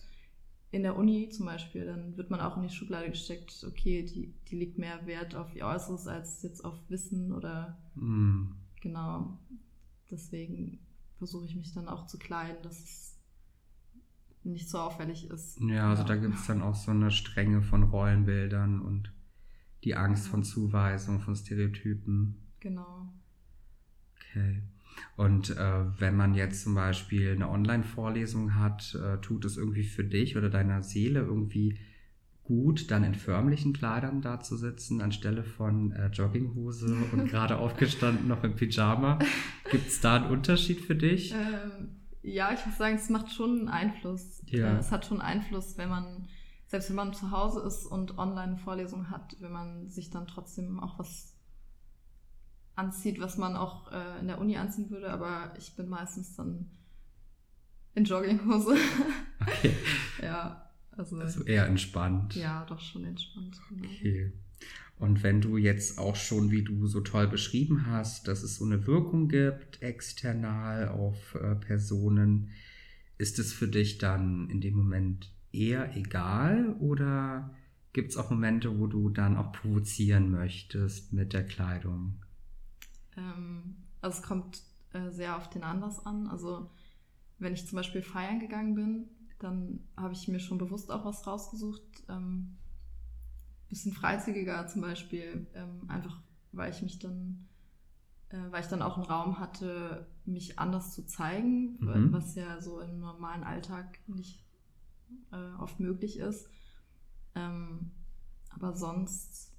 in 0.70 0.82
der 0.82 0.96
Uni 0.96 1.28
zum 1.28 1.46
Beispiel, 1.46 1.86
dann 1.86 2.16
wird 2.16 2.30
man 2.30 2.40
auch 2.40 2.56
in 2.56 2.64
die 2.64 2.74
Schublade 2.74 3.08
gesteckt, 3.10 3.64
okay, 3.66 4.02
die, 4.04 4.34
die 4.48 4.56
legt 4.56 4.78
mehr 4.78 5.06
Wert 5.06 5.34
auf 5.34 5.54
ihr 5.54 5.66
Äußeres 5.66 6.06
als 6.06 6.42
jetzt 6.42 6.64
auf 6.64 6.74
Wissen 6.88 7.32
oder 7.32 7.78
mm. 7.94 8.52
genau. 8.82 9.38
Deswegen 10.10 10.80
versuche 11.18 11.46
ich 11.46 11.56
mich 11.56 11.72
dann 11.72 11.88
auch 11.88 12.06
zu 12.06 12.18
kleiden, 12.18 12.62
dass 12.62 12.82
es 12.82 13.18
nicht 14.44 14.68
so 14.68 14.78
auffällig 14.78 15.28
ist. 15.28 15.60
Ja, 15.60 15.90
also 15.90 16.02
ja. 16.02 16.08
da 16.08 16.16
gibt 16.16 16.34
es 16.34 16.46
dann 16.46 16.62
auch 16.62 16.74
so 16.74 16.90
eine 16.90 17.10
Strenge 17.10 17.62
von 17.62 17.84
Rollenbildern 17.84 18.80
und 18.80 19.12
die 19.84 19.96
Angst 19.96 20.26
ja. 20.26 20.30
von 20.30 20.44
Zuweisung, 20.44 21.20
von 21.20 21.34
Stereotypen. 21.34 22.36
Genau. 22.60 23.12
Okay. 24.16 24.62
Und 25.16 25.50
äh, 25.50 25.84
wenn 25.98 26.16
man 26.16 26.34
jetzt 26.34 26.62
zum 26.62 26.74
Beispiel 26.74 27.32
eine 27.32 27.48
Online-Vorlesung 27.48 28.54
hat, 28.54 28.94
äh, 28.94 29.18
tut 29.18 29.44
es 29.44 29.56
irgendwie 29.56 29.84
für 29.84 30.04
dich 30.04 30.36
oder 30.36 30.50
deiner 30.50 30.82
Seele 30.82 31.20
irgendwie 31.20 31.78
gut, 32.46 32.90
dann 32.90 33.02
in 33.02 33.14
förmlichen 33.14 33.72
Kleidern 33.72 34.22
da 34.22 34.40
zu 34.40 34.56
sitzen, 34.56 35.00
anstelle 35.00 35.42
von 35.42 35.92
äh, 35.92 36.08
Jogginghose 36.08 36.96
und 37.12 37.28
gerade 37.28 37.58
aufgestanden 37.58 38.28
noch 38.28 38.44
im 38.44 38.54
Pyjama. 38.54 39.18
Gibt 39.70 39.88
es 39.88 40.00
da 40.00 40.16
einen 40.16 40.30
Unterschied 40.30 40.80
für 40.80 40.94
dich? 40.94 41.32
Ähm, 41.32 41.96
ja, 42.22 42.52
ich 42.52 42.64
muss 42.64 42.76
sagen, 42.78 42.96
es 42.96 43.08
macht 43.08 43.32
schon 43.32 43.58
einen 43.58 43.68
Einfluss. 43.68 44.42
Ja. 44.46 44.74
Äh, 44.74 44.78
es 44.78 44.92
hat 44.92 45.06
schon 45.06 45.20
Einfluss, 45.20 45.76
wenn 45.78 45.88
man, 45.88 46.28
selbst 46.66 46.88
wenn 46.88 46.96
man 46.96 47.14
zu 47.14 47.30
Hause 47.30 47.60
ist 47.66 47.86
und 47.86 48.18
online 48.18 48.52
eine 48.52 48.58
Vorlesung 48.58 49.10
hat, 49.10 49.36
wenn 49.40 49.52
man 49.52 49.88
sich 49.88 50.10
dann 50.10 50.26
trotzdem 50.26 50.78
auch 50.80 50.98
was 50.98 51.35
anzieht, 52.76 53.20
was 53.20 53.36
man 53.38 53.56
auch 53.56 53.90
äh, 53.90 54.20
in 54.20 54.28
der 54.28 54.38
Uni 54.38 54.56
anziehen 54.56 54.90
würde, 54.90 55.10
aber 55.10 55.54
ich 55.58 55.74
bin 55.74 55.88
meistens 55.88 56.36
dann 56.36 56.70
in 57.94 58.04
Jogginghose. 58.04 58.76
Okay. 59.38 59.74
ja. 60.22 60.70
Also, 60.90 61.18
also 61.18 61.44
eher 61.44 61.66
entspannt. 61.66 62.34
Ja, 62.34 62.64
doch 62.64 62.80
schon 62.80 63.04
entspannt. 63.04 63.60
Genau. 63.68 63.84
Okay. 63.84 64.32
Und 64.98 65.22
wenn 65.22 65.40
du 65.42 65.58
jetzt 65.58 65.98
auch 65.98 66.16
schon, 66.16 66.50
wie 66.50 66.64
du 66.64 66.86
so 66.86 67.00
toll 67.00 67.28
beschrieben 67.28 67.86
hast, 67.86 68.28
dass 68.28 68.42
es 68.42 68.56
so 68.56 68.64
eine 68.64 68.86
Wirkung 68.86 69.28
gibt, 69.28 69.82
external 69.82 70.88
auf 70.88 71.34
äh, 71.34 71.54
Personen, 71.54 72.50
ist 73.18 73.38
es 73.38 73.52
für 73.52 73.68
dich 73.68 73.98
dann 73.98 74.48
in 74.48 74.60
dem 74.60 74.74
Moment 74.74 75.30
eher 75.52 75.94
egal 75.96 76.74
oder 76.80 77.54
gibt 77.92 78.10
es 78.10 78.16
auch 78.16 78.30
Momente, 78.30 78.78
wo 78.78 78.86
du 78.86 79.10
dann 79.10 79.36
auch 79.36 79.52
provozieren 79.52 80.30
möchtest 80.30 81.12
mit 81.12 81.34
der 81.34 81.44
Kleidung? 81.44 82.20
Ähm, 83.16 83.76
also 84.00 84.18
es 84.18 84.22
kommt 84.22 84.62
äh, 84.92 85.10
sehr 85.10 85.36
auf 85.36 85.48
den 85.50 85.62
Anlass 85.62 86.04
an. 86.04 86.26
Also 86.28 86.70
wenn 87.38 87.54
ich 87.54 87.66
zum 87.66 87.76
Beispiel 87.76 88.02
feiern 88.02 88.40
gegangen 88.40 88.74
bin, 88.74 89.08
dann 89.38 89.80
habe 89.96 90.14
ich 90.14 90.28
mir 90.28 90.40
schon 90.40 90.58
bewusst 90.58 90.90
auch 90.90 91.04
was 91.04 91.26
rausgesucht. 91.26 91.82
Ähm, 92.08 92.56
bisschen 93.68 93.92
freizügiger 93.92 94.66
zum 94.68 94.82
Beispiel, 94.82 95.46
ähm, 95.54 95.88
einfach 95.88 96.20
weil 96.52 96.72
ich 96.72 96.82
mich 96.82 96.98
dann, 96.98 97.48
äh, 98.28 98.38
weil 98.50 98.62
ich 98.62 98.68
dann 98.68 98.82
auch 98.82 98.96
einen 98.96 99.06
Raum 99.06 99.38
hatte, 99.38 100.06
mich 100.24 100.58
anders 100.58 100.94
zu 100.94 101.04
zeigen, 101.06 101.76
mhm. 101.80 102.12
was 102.12 102.34
ja 102.34 102.60
so 102.60 102.80
im 102.80 103.00
normalen 103.00 103.44
Alltag 103.44 103.98
nicht 104.06 104.44
äh, 105.32 105.60
oft 105.60 105.80
möglich 105.80 106.18
ist. 106.18 106.48
Ähm, 107.34 107.90
aber 108.50 108.74
sonst, 108.74 109.52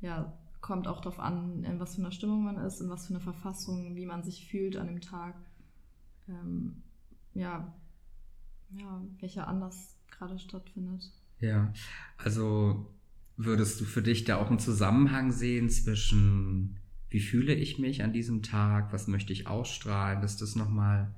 ja, 0.00 0.32
kommt 0.68 0.86
auch 0.86 1.00
darauf 1.00 1.18
an, 1.18 1.64
in 1.64 1.80
was 1.80 1.94
für 1.94 2.02
einer 2.02 2.12
Stimmung 2.12 2.44
man 2.44 2.58
ist, 2.58 2.82
in 2.82 2.90
was 2.90 3.06
für 3.06 3.14
einer 3.14 3.22
Verfassung, 3.22 3.96
wie 3.96 4.04
man 4.04 4.22
sich 4.22 4.50
fühlt 4.50 4.76
an 4.76 4.86
dem 4.86 5.00
Tag. 5.00 5.34
Ähm, 6.28 6.82
ja, 7.32 7.74
ja, 8.72 9.02
welcher 9.18 9.48
Anlass 9.48 9.96
gerade 10.10 10.38
stattfindet. 10.38 11.10
Ja, 11.40 11.72
also 12.18 12.92
würdest 13.38 13.80
du 13.80 13.86
für 13.86 14.02
dich 14.02 14.24
da 14.24 14.36
auch 14.36 14.50
einen 14.50 14.58
Zusammenhang 14.58 15.32
sehen 15.32 15.70
zwischen, 15.70 16.78
wie 17.08 17.20
fühle 17.20 17.54
ich 17.54 17.78
mich 17.78 18.02
an 18.02 18.12
diesem 18.12 18.42
Tag, 18.42 18.92
was 18.92 19.08
möchte 19.08 19.32
ich 19.32 19.46
ausstrahlen, 19.46 20.20
dass 20.20 20.36
das 20.36 20.54
nochmal 20.54 21.14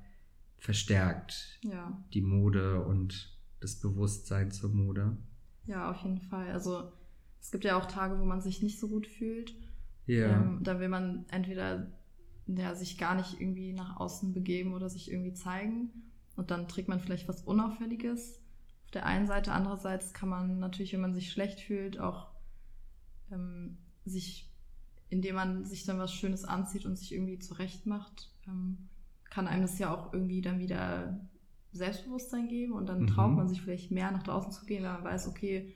verstärkt 0.59 1.59
ja. 1.63 2.01
die 2.13 2.21
Mode 2.21 2.85
und 2.85 3.37
das 3.59 3.81
Bewusstsein 3.81 4.49
zur 4.49 4.69
Mode? 4.69 5.17
Ja, 5.65 5.91
auf 5.91 5.97
jeden 6.03 6.21
Fall. 6.21 6.51
Also 6.51 6.93
es 7.41 7.51
gibt 7.51 7.63
ja 7.63 7.77
auch 7.77 7.85
Tage, 7.85 8.19
wo 8.19 8.25
man 8.25 8.41
sich 8.41 8.61
nicht 8.61 8.79
so 8.79 8.87
gut 8.87 9.07
fühlt. 9.07 9.55
Ja. 10.05 10.41
Ähm, 10.41 10.59
da 10.61 10.79
will 10.79 10.89
man 10.89 11.25
entweder 11.29 11.87
ja, 12.47 12.75
sich 12.75 12.97
gar 12.97 13.15
nicht 13.15 13.39
irgendwie 13.39 13.73
nach 13.73 13.97
außen 13.97 14.33
begeben 14.33 14.73
oder 14.73 14.89
sich 14.89 15.11
irgendwie 15.11 15.33
zeigen. 15.33 15.89
Und 16.35 16.51
dann 16.51 16.67
trägt 16.67 16.87
man 16.87 16.99
vielleicht 16.99 17.27
was 17.27 17.41
Unauffälliges 17.41 18.39
auf 18.85 18.91
der 18.91 19.05
einen 19.05 19.27
Seite. 19.27 19.51
Andererseits 19.51 20.13
kann 20.13 20.29
man 20.29 20.59
natürlich, 20.59 20.93
wenn 20.93 21.01
man 21.01 21.13
sich 21.13 21.31
schlecht 21.31 21.59
fühlt, 21.59 21.99
auch 21.99 22.27
ähm, 23.31 23.77
sich, 24.05 24.49
indem 25.09 25.35
man 25.35 25.65
sich 25.65 25.85
dann 25.85 25.99
was 25.99 26.13
Schönes 26.13 26.45
anzieht 26.45 26.85
und 26.85 26.97
sich 26.97 27.13
irgendwie 27.13 27.39
zurecht 27.39 27.85
macht, 27.85 28.31
ähm, 28.47 28.89
kann 29.29 29.47
einem 29.47 29.61
das 29.61 29.79
ja 29.79 29.93
auch 29.93 30.13
irgendwie 30.13 30.41
dann 30.41 30.59
wieder 30.59 31.19
Selbstbewusstsein 31.73 32.47
geben 32.49 32.73
und 32.73 32.87
dann 32.87 33.03
mhm. 33.03 33.07
traut 33.07 33.31
man 33.31 33.47
sich 33.47 33.61
vielleicht 33.61 33.91
mehr 33.91 34.11
nach 34.11 34.23
draußen 34.23 34.51
zu 34.51 34.65
gehen, 34.65 34.83
weil 34.83 34.93
man 34.93 35.05
weiß, 35.05 35.27
okay, 35.27 35.73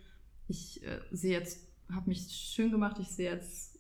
ich 0.48 0.84
äh, 0.84 1.00
sehe 1.12 1.32
jetzt, 1.32 1.68
habe 1.94 2.10
mich 2.10 2.28
schön 2.32 2.72
gemacht, 2.72 2.98
ich 3.00 3.10
sehe 3.10 3.32
jetzt 3.32 3.80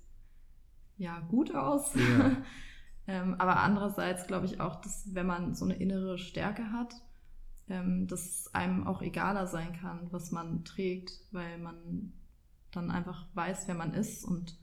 ja 0.98 1.19
gut 1.19 1.53
aus. 1.53 1.93
Ja. 1.95 2.38
ähm, 3.07 3.36
aber 3.36 3.57
andererseits 3.57 4.27
glaube 4.27 4.45
ich 4.45 4.60
auch, 4.60 4.81
dass 4.81 5.13
wenn 5.13 5.25
man 5.25 5.55
so 5.55 5.65
eine 5.65 5.75
innere 5.75 6.17
Stärke 6.17 6.72
hat, 6.72 6.95
ähm, 7.67 8.07
dass 8.07 8.25
es 8.25 8.53
einem 8.55 8.86
auch 8.86 9.01
egaler 9.01 9.48
sein 9.48 9.74
kann, 9.74 10.07
was 10.12 10.31
man 10.31 10.63
trägt, 10.63 11.22
weil 11.31 11.57
man 11.57 12.13
dann 12.72 12.91
einfach 12.91 13.25
weiß, 13.34 13.67
wer 13.67 13.75
man 13.75 13.93
ist 13.93 14.24
und 14.24 14.57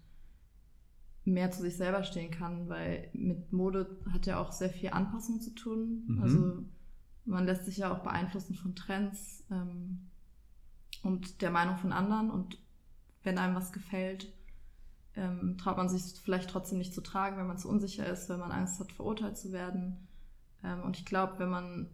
mehr 1.24 1.50
zu 1.50 1.62
sich 1.62 1.76
selber 1.76 2.02
stehen 2.02 2.30
kann, 2.30 2.68
weil 2.68 3.08
mit 3.12 3.52
Mode 3.52 3.96
hat 4.12 4.26
ja 4.26 4.40
auch 4.40 4.52
sehr 4.52 4.70
viel 4.70 4.90
Anpassung 4.90 5.40
zu 5.40 5.54
tun. 5.54 6.04
Mhm. 6.06 6.22
Also 6.22 6.64
man 7.24 7.44
lässt 7.44 7.64
sich 7.64 7.78
ja 7.78 7.92
auch 7.92 8.00
beeinflussen 8.00 8.54
von 8.54 8.74
Trends. 8.74 9.44
Ähm, 9.50 10.10
und 11.02 11.42
der 11.42 11.50
Meinung 11.50 11.76
von 11.76 11.92
anderen. 11.92 12.30
Und 12.30 12.58
wenn 13.22 13.38
einem 13.38 13.54
was 13.54 13.72
gefällt, 13.72 14.32
ähm, 15.14 15.58
traut 15.58 15.76
man 15.76 15.88
sich 15.88 16.18
vielleicht 16.20 16.50
trotzdem 16.50 16.78
nicht 16.78 16.94
zu 16.94 17.02
tragen, 17.02 17.36
wenn 17.36 17.46
man 17.46 17.58
zu 17.58 17.68
unsicher 17.68 18.06
ist, 18.06 18.28
wenn 18.28 18.40
man 18.40 18.52
Angst 18.52 18.80
hat, 18.80 18.92
verurteilt 18.92 19.36
zu 19.36 19.52
werden. 19.52 20.08
Ähm, 20.64 20.82
und 20.82 20.96
ich 20.96 21.04
glaube, 21.04 21.38
wenn 21.38 21.50
man 21.50 21.90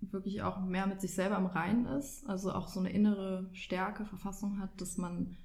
wirklich 0.00 0.42
auch 0.42 0.60
mehr 0.60 0.86
mit 0.86 1.00
sich 1.00 1.14
selber 1.14 1.36
im 1.38 1.46
Reinen 1.46 1.86
ist, 1.86 2.26
also 2.28 2.52
auch 2.52 2.68
so 2.68 2.80
eine 2.80 2.90
innere 2.90 3.48
Stärke, 3.52 4.04
Verfassung 4.04 4.58
hat, 4.58 4.80
dass 4.80 4.98
man 4.98 5.36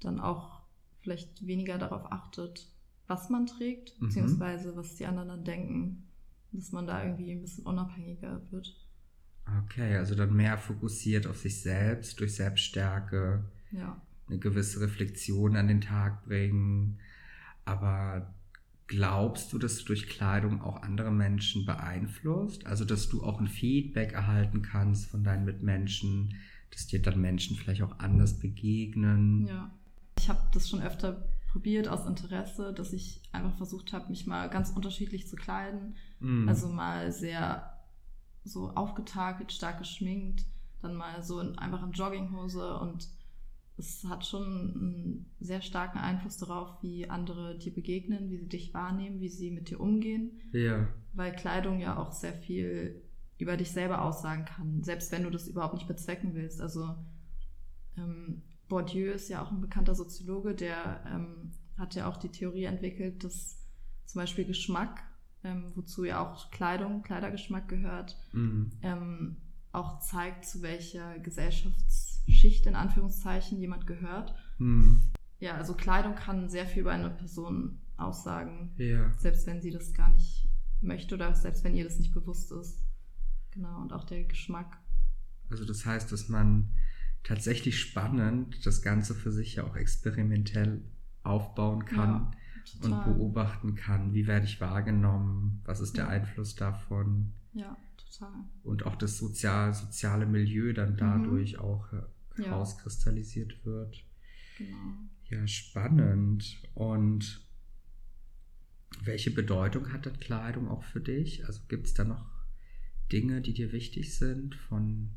dann 0.00 0.18
auch 0.18 0.62
vielleicht 1.00 1.46
weniger 1.46 1.78
darauf 1.78 2.10
achtet, 2.10 2.68
was 3.06 3.28
man 3.28 3.46
trägt, 3.46 4.00
mhm. 4.00 4.06
beziehungsweise 4.06 4.76
was 4.76 4.96
die 4.96 5.06
anderen 5.06 5.28
dann 5.28 5.44
denken, 5.44 6.08
dass 6.52 6.72
man 6.72 6.86
da 6.86 7.02
irgendwie 7.02 7.32
ein 7.32 7.42
bisschen 7.42 7.66
unabhängiger 7.66 8.40
wird. 8.50 8.81
Okay, 9.64 9.96
also 9.96 10.14
dann 10.14 10.34
mehr 10.34 10.56
fokussiert 10.56 11.26
auf 11.26 11.38
sich 11.38 11.60
selbst, 11.60 12.20
durch 12.20 12.34
Selbststärke, 12.34 13.44
ja. 13.72 14.00
eine 14.28 14.38
gewisse 14.38 14.80
Reflexion 14.80 15.56
an 15.56 15.68
den 15.68 15.80
Tag 15.80 16.24
bringen. 16.24 16.98
Aber 17.64 18.32
glaubst 18.86 19.52
du, 19.52 19.58
dass 19.58 19.78
du 19.78 19.84
durch 19.86 20.08
Kleidung 20.08 20.62
auch 20.62 20.82
andere 20.82 21.10
Menschen 21.10 21.66
beeinflusst? 21.66 22.66
Also, 22.66 22.84
dass 22.84 23.08
du 23.08 23.22
auch 23.24 23.40
ein 23.40 23.48
Feedback 23.48 24.12
erhalten 24.12 24.62
kannst 24.62 25.06
von 25.06 25.24
deinen 25.24 25.44
Mitmenschen, 25.44 26.34
dass 26.70 26.86
dir 26.86 27.02
dann 27.02 27.20
Menschen 27.20 27.56
vielleicht 27.56 27.82
auch 27.82 27.98
anders 27.98 28.38
begegnen? 28.38 29.46
Ja, 29.46 29.70
ich 30.18 30.28
habe 30.28 30.40
das 30.52 30.70
schon 30.70 30.82
öfter 30.82 31.28
probiert 31.50 31.86
aus 31.86 32.06
Interesse, 32.06 32.72
dass 32.72 32.92
ich 32.92 33.20
einfach 33.30 33.54
versucht 33.56 33.92
habe, 33.92 34.08
mich 34.08 34.26
mal 34.26 34.48
ganz 34.48 34.70
unterschiedlich 34.70 35.28
zu 35.28 35.36
kleiden. 35.36 35.96
Mm. 36.20 36.48
Also 36.48 36.68
mal 36.68 37.12
sehr 37.12 37.71
so 38.44 38.70
aufgetakelt, 38.70 39.52
stark 39.52 39.78
geschminkt, 39.78 40.44
dann 40.80 40.94
mal 40.94 41.22
so 41.22 41.40
in, 41.40 41.58
einfach 41.58 41.82
in 41.82 41.92
Jogginghose 41.92 42.78
und 42.78 43.08
es 43.78 44.04
hat 44.04 44.26
schon 44.26 44.44
einen 44.44 45.26
sehr 45.40 45.62
starken 45.62 45.98
Einfluss 45.98 46.36
darauf, 46.36 46.82
wie 46.82 47.08
andere 47.08 47.58
dir 47.58 47.72
begegnen, 47.72 48.30
wie 48.30 48.36
sie 48.36 48.48
dich 48.48 48.74
wahrnehmen, 48.74 49.20
wie 49.20 49.28
sie 49.28 49.50
mit 49.50 49.70
dir 49.70 49.80
umgehen. 49.80 50.40
Ja. 50.52 50.88
Weil 51.14 51.34
Kleidung 51.34 51.80
ja 51.80 51.96
auch 51.96 52.12
sehr 52.12 52.34
viel 52.34 53.02
über 53.38 53.56
dich 53.56 53.72
selber 53.72 54.02
aussagen 54.02 54.44
kann, 54.44 54.82
selbst 54.84 55.10
wenn 55.10 55.24
du 55.24 55.30
das 55.30 55.48
überhaupt 55.48 55.74
nicht 55.74 55.88
bezwecken 55.88 56.34
willst. 56.34 56.60
Also 56.60 56.94
ähm, 57.96 58.42
Bourdieu 58.68 59.12
ist 59.12 59.28
ja 59.28 59.42
auch 59.42 59.50
ein 59.50 59.60
bekannter 59.60 59.94
Soziologe, 59.94 60.54
der 60.54 61.02
ähm, 61.06 61.50
hat 61.76 61.94
ja 61.94 62.08
auch 62.08 62.16
die 62.16 62.28
Theorie 62.28 62.64
entwickelt, 62.64 63.24
dass 63.24 63.58
zum 64.06 64.20
Beispiel 64.20 64.44
Geschmack 64.44 65.02
ähm, 65.44 65.72
wozu 65.74 66.04
ja 66.04 66.20
auch 66.20 66.50
Kleidung, 66.50 67.02
Kleidergeschmack 67.02 67.68
gehört, 67.68 68.16
mhm. 68.32 68.70
ähm, 68.82 69.36
auch 69.72 70.00
zeigt, 70.00 70.44
zu 70.44 70.62
welcher 70.62 71.18
Gesellschaftsschicht 71.18 72.66
in 72.66 72.74
Anführungszeichen 72.74 73.58
jemand 73.58 73.86
gehört. 73.86 74.34
Mhm. 74.58 75.00
Ja, 75.40 75.54
also 75.54 75.74
Kleidung 75.74 76.14
kann 76.14 76.48
sehr 76.48 76.66
viel 76.66 76.82
über 76.82 76.92
eine 76.92 77.10
Person 77.10 77.80
aussagen, 77.96 78.72
ja. 78.76 79.12
selbst 79.18 79.46
wenn 79.46 79.60
sie 79.60 79.70
das 79.70 79.92
gar 79.92 80.08
nicht 80.08 80.48
möchte 80.80 81.14
oder 81.14 81.34
selbst 81.34 81.64
wenn 81.64 81.74
ihr 81.74 81.84
das 81.84 81.98
nicht 81.98 82.12
bewusst 82.12 82.52
ist. 82.52 82.78
Genau, 83.50 83.80
und 83.80 83.92
auch 83.92 84.04
der 84.04 84.24
Geschmack. 84.24 84.78
Also 85.50 85.64
das 85.64 85.84
heißt, 85.84 86.10
dass 86.12 86.28
man 86.28 86.70
tatsächlich 87.22 87.80
spannend 87.80 88.64
das 88.66 88.82
Ganze 88.82 89.14
für 89.14 89.30
sich 89.30 89.56
ja 89.56 89.64
auch 89.64 89.76
experimentell 89.76 90.82
aufbauen 91.22 91.84
kann. 91.84 92.10
Ja 92.10 92.30
total. 92.64 93.06
und 93.08 93.14
beobachten 93.16 93.74
kann, 93.74 94.12
wie 94.14 94.26
werde 94.26 94.46
ich 94.46 94.60
wahrgenommen, 94.60 95.60
was 95.64 95.80
ist 95.80 95.96
der 95.96 96.04
Ja. 96.04 96.10
Einfluss 96.10 96.54
davon 96.54 97.32
Ja, 97.52 97.76
total. 97.96 98.32
und 98.62 98.84
auch 98.86 98.96
das 98.96 99.18
sozial, 99.18 99.72
soziale 99.74 100.26
Milieu 100.26 100.72
dann 100.72 100.96
dadurch 100.96 101.58
auch 101.58 101.92
äh, 101.92 101.96
Mhm. 101.96 102.44
Ja. 102.44 102.50
herauskristallisiert 102.50 103.64
wird. 103.64 104.04
Genau. 104.58 104.76
Ja, 105.28 105.46
spannend. 105.46 106.62
Und 106.74 107.46
welche 109.02 109.30
Bedeutung 109.30 109.92
hat 109.92 110.06
das 110.06 110.18
Kleidung 110.18 110.68
auch 110.68 110.82
für 110.84 111.00
dich? 111.00 111.44
Also 111.46 111.60
gibt 111.68 111.86
es 111.88 111.94
da 111.94 112.04
noch 112.04 112.24
Dinge, 113.10 113.40
die 113.42 113.52
dir 113.52 113.72
wichtig 113.72 114.16
sind 114.16 114.54
von 114.54 115.10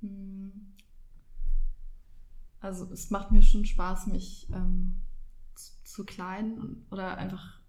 Hm. 0.00 0.52
Also 2.60 2.90
es 2.92 3.10
macht 3.10 3.32
mir 3.32 3.42
schon 3.42 3.64
Spaß, 3.64 4.06
mich 4.06 4.48
ähm, 4.52 4.94
zu, 5.92 6.04
und, 6.58 6.86
oder 6.90 7.18
einfach 7.18 7.60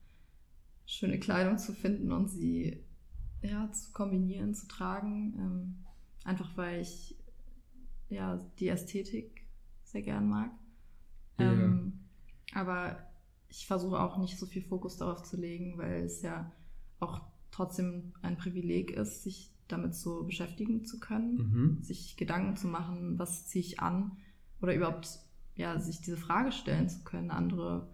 schöne 0.86 1.20
Kleidung 1.20 1.58
zu 1.58 1.74
finden 1.74 2.12
und 2.12 2.28
sie 2.30 2.84
ja, 3.42 3.72
zu 3.72 3.92
kombinieren, 3.92 4.54
zu 4.54 4.68
tragen. 4.68 5.34
Ähm, 5.38 5.76
einfach 6.24 6.56
weil 6.58 6.82
ich 6.82 7.18
ja 8.10 8.38
die 8.60 8.70
Ästhetik 8.70 9.48
sehr 9.84 10.02
gern 10.02 10.30
mag. 10.30 10.52
Ja. 11.38 11.52
Ähm, 11.52 12.00
aber 12.54 12.98
ich 13.50 13.68
versuche 13.68 14.00
auch 14.00 14.18
nicht 14.18 14.38
so 14.40 14.46
viel 14.46 14.62
Fokus 14.64 14.98
darauf 14.98 15.24
zu 15.24 15.38
legen, 15.38 15.78
weil 15.78 16.04
es 16.04 16.22
ja 16.22 16.52
auch 17.00 17.22
trotzdem 17.52 18.14
ein 18.22 18.38
Privileg 18.38 18.92
ist, 18.92 19.24
sich 19.24 19.52
damit 19.68 19.96
so 19.96 20.24
beschäftigen 20.24 20.86
zu 20.86 21.00
können 21.00 21.36
Mhm. 21.38 21.84
sich 21.84 22.18
Gedanken 22.18 22.56
zu 22.58 22.68
machen, 22.68 23.18
was 23.20 23.48
ziehe 23.48 23.64
ich 23.64 23.80
an 23.80 24.18
oder 24.62 24.74
überhaupt 24.76 25.20
ja, 25.56 25.80
sich 25.80 26.02
diese 26.02 26.18
Frage 26.18 26.52
stellen 26.52 26.90
zu 26.90 27.04
können. 27.04 27.32
Andere 27.32 27.93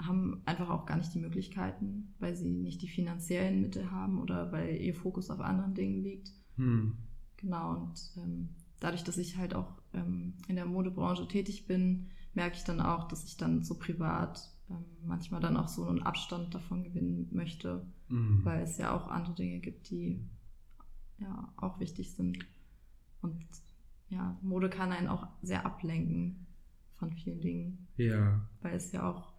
haben 0.00 0.42
einfach 0.46 0.70
auch 0.70 0.86
gar 0.86 0.96
nicht 0.96 1.12
die 1.14 1.18
Möglichkeiten, 1.18 2.14
weil 2.18 2.34
sie 2.34 2.48
nicht 2.50 2.80
die 2.82 2.88
finanziellen 2.88 3.60
Mittel 3.60 3.90
haben 3.90 4.18
oder 4.20 4.50
weil 4.52 4.76
ihr 4.76 4.94
Fokus 4.94 5.30
auf 5.30 5.40
anderen 5.40 5.74
Dingen 5.74 6.02
liegt. 6.02 6.32
Hm. 6.56 6.96
Genau, 7.36 7.74
und 7.76 8.12
ähm, 8.16 8.48
dadurch, 8.80 9.04
dass 9.04 9.18
ich 9.18 9.36
halt 9.36 9.54
auch 9.54 9.72
ähm, 9.92 10.34
in 10.48 10.56
der 10.56 10.66
Modebranche 10.66 11.26
tätig 11.28 11.66
bin, 11.66 12.06
merke 12.34 12.56
ich 12.56 12.64
dann 12.64 12.80
auch, 12.80 13.08
dass 13.08 13.24
ich 13.24 13.36
dann 13.36 13.62
so 13.62 13.78
privat 13.78 14.54
ähm, 14.70 14.84
manchmal 15.04 15.40
dann 15.40 15.56
auch 15.56 15.68
so 15.68 15.86
einen 15.86 16.02
Abstand 16.02 16.54
davon 16.54 16.82
gewinnen 16.84 17.28
möchte, 17.32 17.86
Mhm. 18.08 18.44
weil 18.44 18.62
es 18.62 18.76
ja 18.76 18.92
auch 18.94 19.06
andere 19.08 19.34
Dinge 19.34 19.60
gibt, 19.60 19.90
die 19.90 20.20
ja 21.18 21.52
auch 21.56 21.78
wichtig 21.78 22.12
sind. 22.12 22.38
Und 23.22 23.46
ja, 24.08 24.36
Mode 24.42 24.68
kann 24.68 24.90
einen 24.92 25.06
auch 25.08 25.28
sehr 25.42 25.64
ablenken 25.64 26.46
von 26.96 27.12
vielen 27.12 27.40
Dingen, 27.40 27.86
Ja. 27.96 28.40
weil 28.62 28.74
es 28.74 28.90
ja 28.92 29.08
auch 29.08 29.29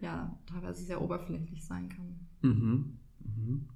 ja 0.00 0.38
teilweise 0.46 0.84
sehr 0.84 1.00
oberflächlich 1.02 1.64
sein 1.64 1.88
kann. 1.88 2.18
Mhm. 2.42 2.98
Mhm. 3.24 3.68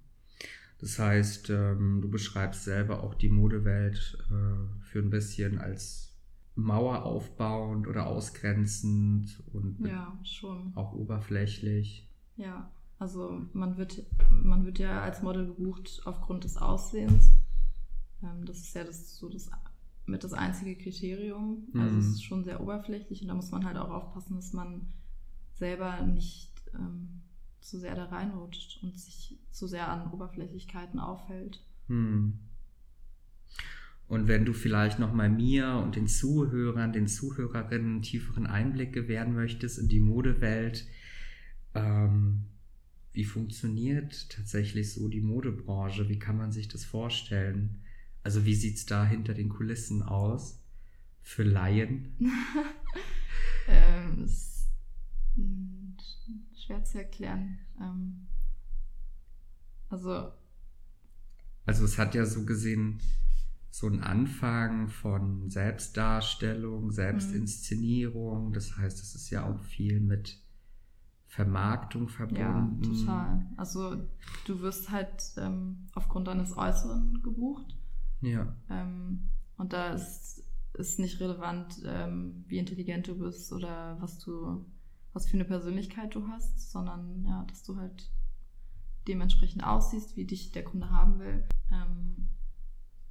Das 0.79 0.99
heißt, 0.99 1.51
ähm, 1.51 2.01
du 2.03 2.09
beschreibst 2.11 2.65
selber 2.65 3.03
auch 3.05 3.15
die 3.15 3.29
Modewelt 3.29 4.19
äh, 4.31 4.83
für 4.85 4.99
ein 4.99 5.11
bisschen 5.11 5.59
als 5.59 6.17
Mauer 6.55 7.05
aufbauend 7.05 7.87
oder 7.87 8.07
ausgrenzend 8.07 9.43
und 9.53 9.79
Ja, 9.87 10.19
schon. 10.25 10.73
auch 10.77 10.93
oberflächlich. 10.93 12.09
Ja, 12.37 12.71
also 12.99 13.41
man 13.53 13.77
wird, 13.77 14.05
man 14.31 14.65
wird 14.65 14.79
ja 14.79 15.01
als 15.03 15.23
Model 15.23 15.47
gebucht 15.47 16.03
aufgrund 16.05 16.45
des 16.45 16.57
Aussehens. 16.57 17.31
Ähm, 18.23 18.45
das 18.45 18.59
ist 18.59 18.75
ja 18.75 18.85
das, 18.85 19.17
so 19.17 19.29
das 19.29 19.51
mit 20.05 20.25
das 20.25 20.33
einzige 20.33 20.77
Kriterium. 20.77 21.69
Also 21.75 21.95
Mhm. 21.95 21.99
es 22.01 22.07
ist 22.09 22.25
schon 22.25 22.45
sehr 22.45 22.61
oberflächlich 22.61 23.23
und 23.23 23.29
da 23.29 23.35
muss 23.35 23.51
man 23.53 23.65
halt 23.65 23.77
auch 23.77 23.91
aufpassen, 23.91 24.35
dass 24.37 24.53
man 24.53 24.89
selber 25.63 26.01
nicht 26.03 26.51
ähm, 26.75 27.21
zu 27.61 27.79
sehr 27.79 27.95
da 27.95 28.07
reinrutscht 28.07 28.83
und 28.83 28.99
sich 28.99 29.39
zu 29.53 29.69
sehr 29.69 29.87
an 29.87 30.11
Oberflächlichkeiten 30.11 30.99
aufhält. 30.99 31.63
Hm. 31.87 32.41
Und 34.09 34.27
wenn 34.27 34.45
du 34.45 34.55
vielleicht 34.55 34.99
noch 34.99 35.13
mal 35.13 35.31
mir 35.31 35.81
und 35.85 35.95
den 35.95 36.09
Zuhörern, 36.09 36.93
den 36.93 37.07
Zuhörerinnen 37.07 37.93
einen 37.93 38.03
tieferen 38.03 38.49
Einblick 38.49 38.93
gewähren 38.93 39.35
möchtest 39.35 39.79
in 39.79 39.87
die 39.87 40.01
Modewelt, 40.01 40.85
ähm, 41.75 42.47
wie 43.13 43.25
funktioniert 43.25 44.31
tatsächlich 44.31 44.93
so 44.93 45.07
die 45.07 45.21
Modebranche? 45.21 46.09
Wie 46.09 46.19
kann 46.19 46.37
man 46.37 46.51
sich 46.51 46.67
das 46.67 46.85
vorstellen? 46.85 47.85
Also 48.25 48.45
wie 48.45 48.57
sieht's 48.57 48.85
da 48.85 49.05
hinter 49.07 49.33
den 49.33 49.49
Kulissen 49.49 50.03
aus 50.03 50.61
für 51.23 51.45
Laien? 51.45 52.17
Ähm, 53.69 54.29
schwer 56.55 56.85
zu 56.85 56.99
erklären. 56.99 57.59
Ähm, 57.81 58.27
also 59.89 60.33
Also 61.67 61.85
es 61.85 61.99
hat 61.99 62.15
ja 62.15 62.25
so 62.27 62.45
gesehen 62.45 63.01
so 63.71 63.87
einen 63.87 64.01
Anfang 64.01 64.89
von 64.89 65.49
Selbstdarstellung, 65.49 66.91
Selbstinszenierung. 66.93 68.53
Das 68.53 68.77
heißt, 68.77 69.01
es 69.01 69.15
ist 69.15 69.31
ja 69.31 69.47
auch 69.49 69.63
viel 69.63 70.01
mit 70.01 70.39
Vermarktung 71.27 72.03
Ja, 72.03 72.09
verbunden. 72.09 72.83
total. 72.83 73.47
Also 73.57 73.97
du 74.45 74.61
wirst 74.61 74.91
halt 74.91 75.23
ähm, 75.39 75.89
aufgrund 75.95 76.29
deines 76.29 76.55
Äußeren 76.57 77.23
gebucht. 77.23 77.75
Ja. 78.21 78.55
Ähm, 78.69 79.31
und 79.57 79.73
da 79.73 79.95
ist, 79.95 80.45
ist 80.75 80.99
nicht 80.99 81.19
relevant, 81.21 81.81
ähm, 81.87 82.45
wie 82.49 82.59
intelligent 82.59 83.09
du 83.09 83.19
bist 83.19 83.51
oder 83.53 83.97
was 84.01 84.19
du, 84.19 84.67
was 85.13 85.27
für 85.27 85.35
eine 85.35 85.45
Persönlichkeit 85.45 86.15
du 86.15 86.27
hast, 86.29 86.71
sondern 86.71 87.25
ja, 87.25 87.45
dass 87.45 87.63
du 87.63 87.77
halt 87.77 88.11
dementsprechend 89.09 89.65
aussiehst, 89.65 90.17
wie 90.17 90.25
dich 90.25 90.53
der 90.53 90.65
Kunde 90.65 90.91
haben 90.91 91.19
will. 91.19 91.45
Ähm, 91.71 92.29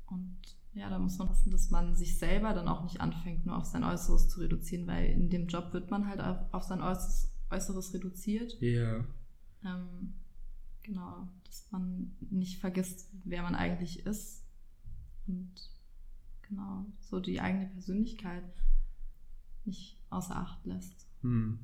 und 0.08 0.38
ja, 0.74 0.90
da 0.90 1.00
muss 1.00 1.18
man 1.18 1.28
passen, 1.28 1.52
dass 1.52 1.70
man 1.70 1.96
sich 1.96 2.18
selber 2.18 2.54
dann 2.54 2.68
auch 2.68 2.84
nicht 2.84 3.02
anfängt, 3.02 3.46
nur 3.46 3.58
auf 3.58 3.66
sein 3.66 3.84
Äußeres 3.84 4.30
zu 4.30 4.40
reduzieren, 4.40 4.88
weil 4.88 5.06
in 5.06 5.30
dem 5.30 5.48
Job 5.48 5.74
wird 5.74 5.92
man 5.92 6.08
halt 6.08 6.22
auf, 6.22 6.38
auf 6.54 6.64
sein 6.64 6.82
Äußeres, 6.82 7.32
Äußeres 7.50 7.94
reduziert. 7.94 8.60
Ja. 8.62 9.04
Ähm, 9.64 10.14
genau, 10.82 11.28
dass 11.46 11.70
man 11.72 12.16
nicht 12.30 12.60
vergisst, 12.60 13.10
wer 13.26 13.44
man 13.44 13.56
eigentlich 13.56 14.06
ist. 14.06 14.46
Und 15.28 15.52
genau, 16.42 16.86
so 17.02 17.20
die 17.20 17.42
eigene 17.42 17.68
Persönlichkeit 17.68 18.44
nicht 19.66 19.98
außer 20.10 20.36
Acht 20.36 20.66
lässt. 20.66 21.11
Hm. 21.22 21.60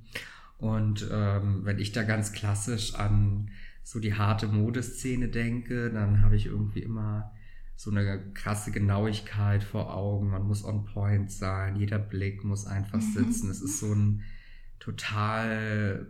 Und 0.57 1.07
ähm, 1.11 1.65
wenn 1.65 1.79
ich 1.79 1.91
da 1.91 2.03
ganz 2.03 2.31
klassisch 2.31 2.95
an 2.95 3.51
so 3.83 3.99
die 3.99 4.15
harte 4.15 4.47
Modeszene 4.47 5.29
denke, 5.29 5.91
dann 5.91 6.21
habe 6.21 6.35
ich 6.35 6.47
irgendwie 6.47 6.81
immer 6.81 7.31
so 7.75 7.91
eine 7.91 8.31
krasse 8.33 8.71
Genauigkeit 8.71 9.63
vor 9.63 9.93
Augen. 9.95 10.31
Man 10.31 10.47
muss 10.47 10.63
on 10.65 10.85
point 10.85 11.31
sein, 11.31 11.75
jeder 11.75 11.99
Blick 11.99 12.43
muss 12.43 12.65
einfach 12.65 13.01
sitzen. 13.01 13.49
es 13.51 13.61
ist 13.61 13.79
so 13.79 13.93
ein 13.93 14.23
total 14.79 16.07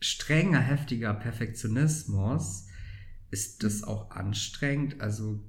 strenger, 0.00 0.60
heftiger 0.60 1.14
Perfektionismus. 1.14 2.66
Ist 3.30 3.62
das 3.62 3.84
auch 3.84 4.10
anstrengend? 4.10 5.00
Also 5.00 5.40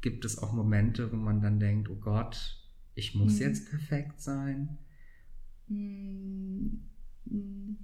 gibt 0.00 0.24
es 0.24 0.38
auch 0.38 0.52
Momente, 0.52 1.10
wo 1.12 1.16
man 1.16 1.40
dann 1.40 1.58
denkt, 1.60 1.88
oh 1.88 1.96
Gott, 1.96 2.58
ich 2.94 3.14
muss 3.14 3.34
Mhm. 3.34 3.40
jetzt 3.40 3.70
perfekt 3.70 4.20
sein? 4.20 4.78
Mm, 5.68 6.80
mm, 7.26 7.76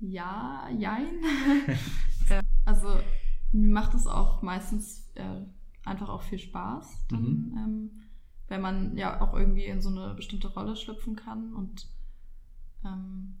Ja, 0.00 0.68
jein. 0.78 1.22
Also 2.64 2.88
mir 3.52 3.70
macht 3.72 3.94
es 3.94 4.06
auch 4.08 4.42
meistens 4.42 5.08
äh, 5.14 5.42
einfach 5.84 6.08
auch 6.08 6.22
viel 6.22 6.38
Spaß, 6.40 7.06
dann, 7.08 7.22
Mhm. 7.22 7.54
ähm, 7.56 7.90
wenn 8.48 8.60
man 8.60 8.96
ja 8.96 9.20
auch 9.20 9.34
irgendwie 9.34 9.66
in 9.66 9.80
so 9.80 9.88
eine 9.88 10.14
bestimmte 10.14 10.48
Rolle 10.52 10.74
schlüpfen 10.76 11.14
kann 11.14 11.54
und 11.54 11.88
ähm, 12.84 13.36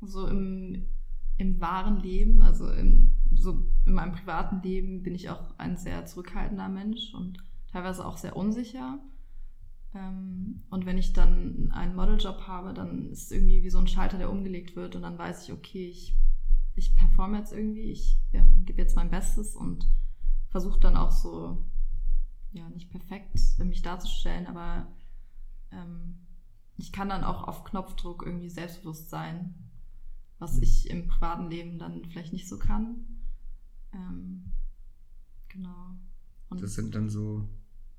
so 0.00 0.26
im, 0.26 0.86
im 1.36 1.60
wahren 1.60 2.00
Leben, 2.00 2.40
also 2.42 2.68
im, 2.70 3.12
so 3.34 3.64
in 3.86 3.92
meinem 3.94 4.12
privaten 4.12 4.60
Leben 4.62 5.02
bin 5.02 5.14
ich 5.14 5.30
auch 5.30 5.56
ein 5.58 5.76
sehr 5.76 6.04
zurückhaltender 6.06 6.68
Mensch 6.68 7.14
und 7.14 7.38
teilweise 7.70 8.04
auch 8.04 8.16
sehr 8.16 8.36
unsicher. 8.36 8.98
Ähm, 9.98 10.62
und 10.70 10.86
wenn 10.86 10.98
ich 10.98 11.12
dann 11.12 11.70
einen 11.72 11.96
Modeljob 11.96 12.46
habe, 12.46 12.72
dann 12.72 13.10
ist 13.10 13.24
es 13.24 13.30
irgendwie 13.32 13.62
wie 13.62 13.70
so 13.70 13.78
ein 13.78 13.88
Schalter, 13.88 14.18
der 14.18 14.30
umgelegt 14.30 14.76
wird 14.76 14.94
und 14.94 15.02
dann 15.02 15.18
weiß 15.18 15.44
ich, 15.44 15.52
okay, 15.52 15.88
ich, 15.88 16.16
ich 16.74 16.94
performe 16.94 17.38
jetzt 17.38 17.52
irgendwie, 17.52 17.90
ich 17.90 18.20
ähm, 18.32 18.64
gebe 18.64 18.80
jetzt 18.80 18.96
mein 18.96 19.10
Bestes 19.10 19.56
und 19.56 19.86
versuche 20.50 20.78
dann 20.80 20.96
auch 20.96 21.10
so, 21.10 21.64
ja, 22.52 22.68
nicht 22.70 22.90
perfekt 22.90 23.36
äh, 23.58 23.64
mich 23.64 23.82
darzustellen, 23.82 24.46
aber 24.46 24.86
ähm, 25.72 26.26
ich 26.76 26.92
kann 26.92 27.08
dann 27.08 27.24
auch 27.24 27.44
auf 27.48 27.64
Knopfdruck 27.64 28.24
irgendwie 28.24 28.50
selbstbewusst 28.50 29.10
sein, 29.10 29.54
was 30.38 30.56
Mhm. 30.56 30.62
ich 30.62 30.90
im 30.90 31.08
privaten 31.08 31.50
Leben 31.50 31.78
dann 31.78 32.04
vielleicht 32.04 32.32
nicht 32.32 32.48
so 32.48 32.58
kann. 32.58 33.04
Ähm, 33.92 34.52
genau. 35.48 35.96
Und 36.50 36.62
Das 36.62 36.74
sind 36.74 36.94
dann 36.94 37.10
so 37.10 37.48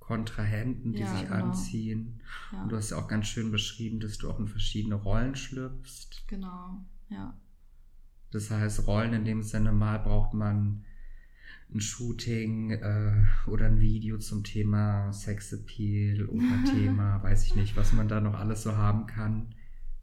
Kontrahenten, 0.09 0.93
die 0.93 1.01
Ja, 1.01 1.11
sich 1.15 1.21
genau. 1.29 1.35
anziehen. 1.35 2.19
Ja, 2.51 2.63
Und 2.63 2.71
du 2.71 2.77
hast 2.77 2.89
ja 2.89 2.97
auch 2.97 3.07
ganz 3.07 3.27
schön 3.27 3.51
beschrieben, 3.51 3.99
dass 3.99 4.17
du 4.17 4.27
auch 4.31 4.39
in 4.39 4.47
verschiedene 4.47 4.95
Rollen 4.95 5.35
schlüpfst. 5.35 6.23
genau. 6.27 6.83
Ja. 7.09 7.37
Das 8.31 8.49
heißt, 8.49 8.87
Rollen 8.87 9.13
in 9.13 9.23
dem 9.23 9.43
Sinne 9.43 9.71
mal 9.71 9.99
braucht 9.99 10.33
man 10.33 10.83
ein 11.71 11.79
Shooting 11.79 12.71
äh, 12.71 13.23
oder 13.45 13.67
ein 13.67 13.79
Video 13.79 14.17
zum 14.17 14.43
Thema 14.43 15.13
Sexappeal 15.13 16.25
oder 16.25 16.63
Thema, 16.73 17.21
weiß 17.21 17.45
ich 17.45 17.55
nicht, 17.55 17.77
was 17.77 17.93
man 17.93 18.07
da 18.07 18.19
noch 18.19 18.33
alles 18.33 18.63
so 18.63 18.75
haben 18.75 19.05
kann. 19.05 19.53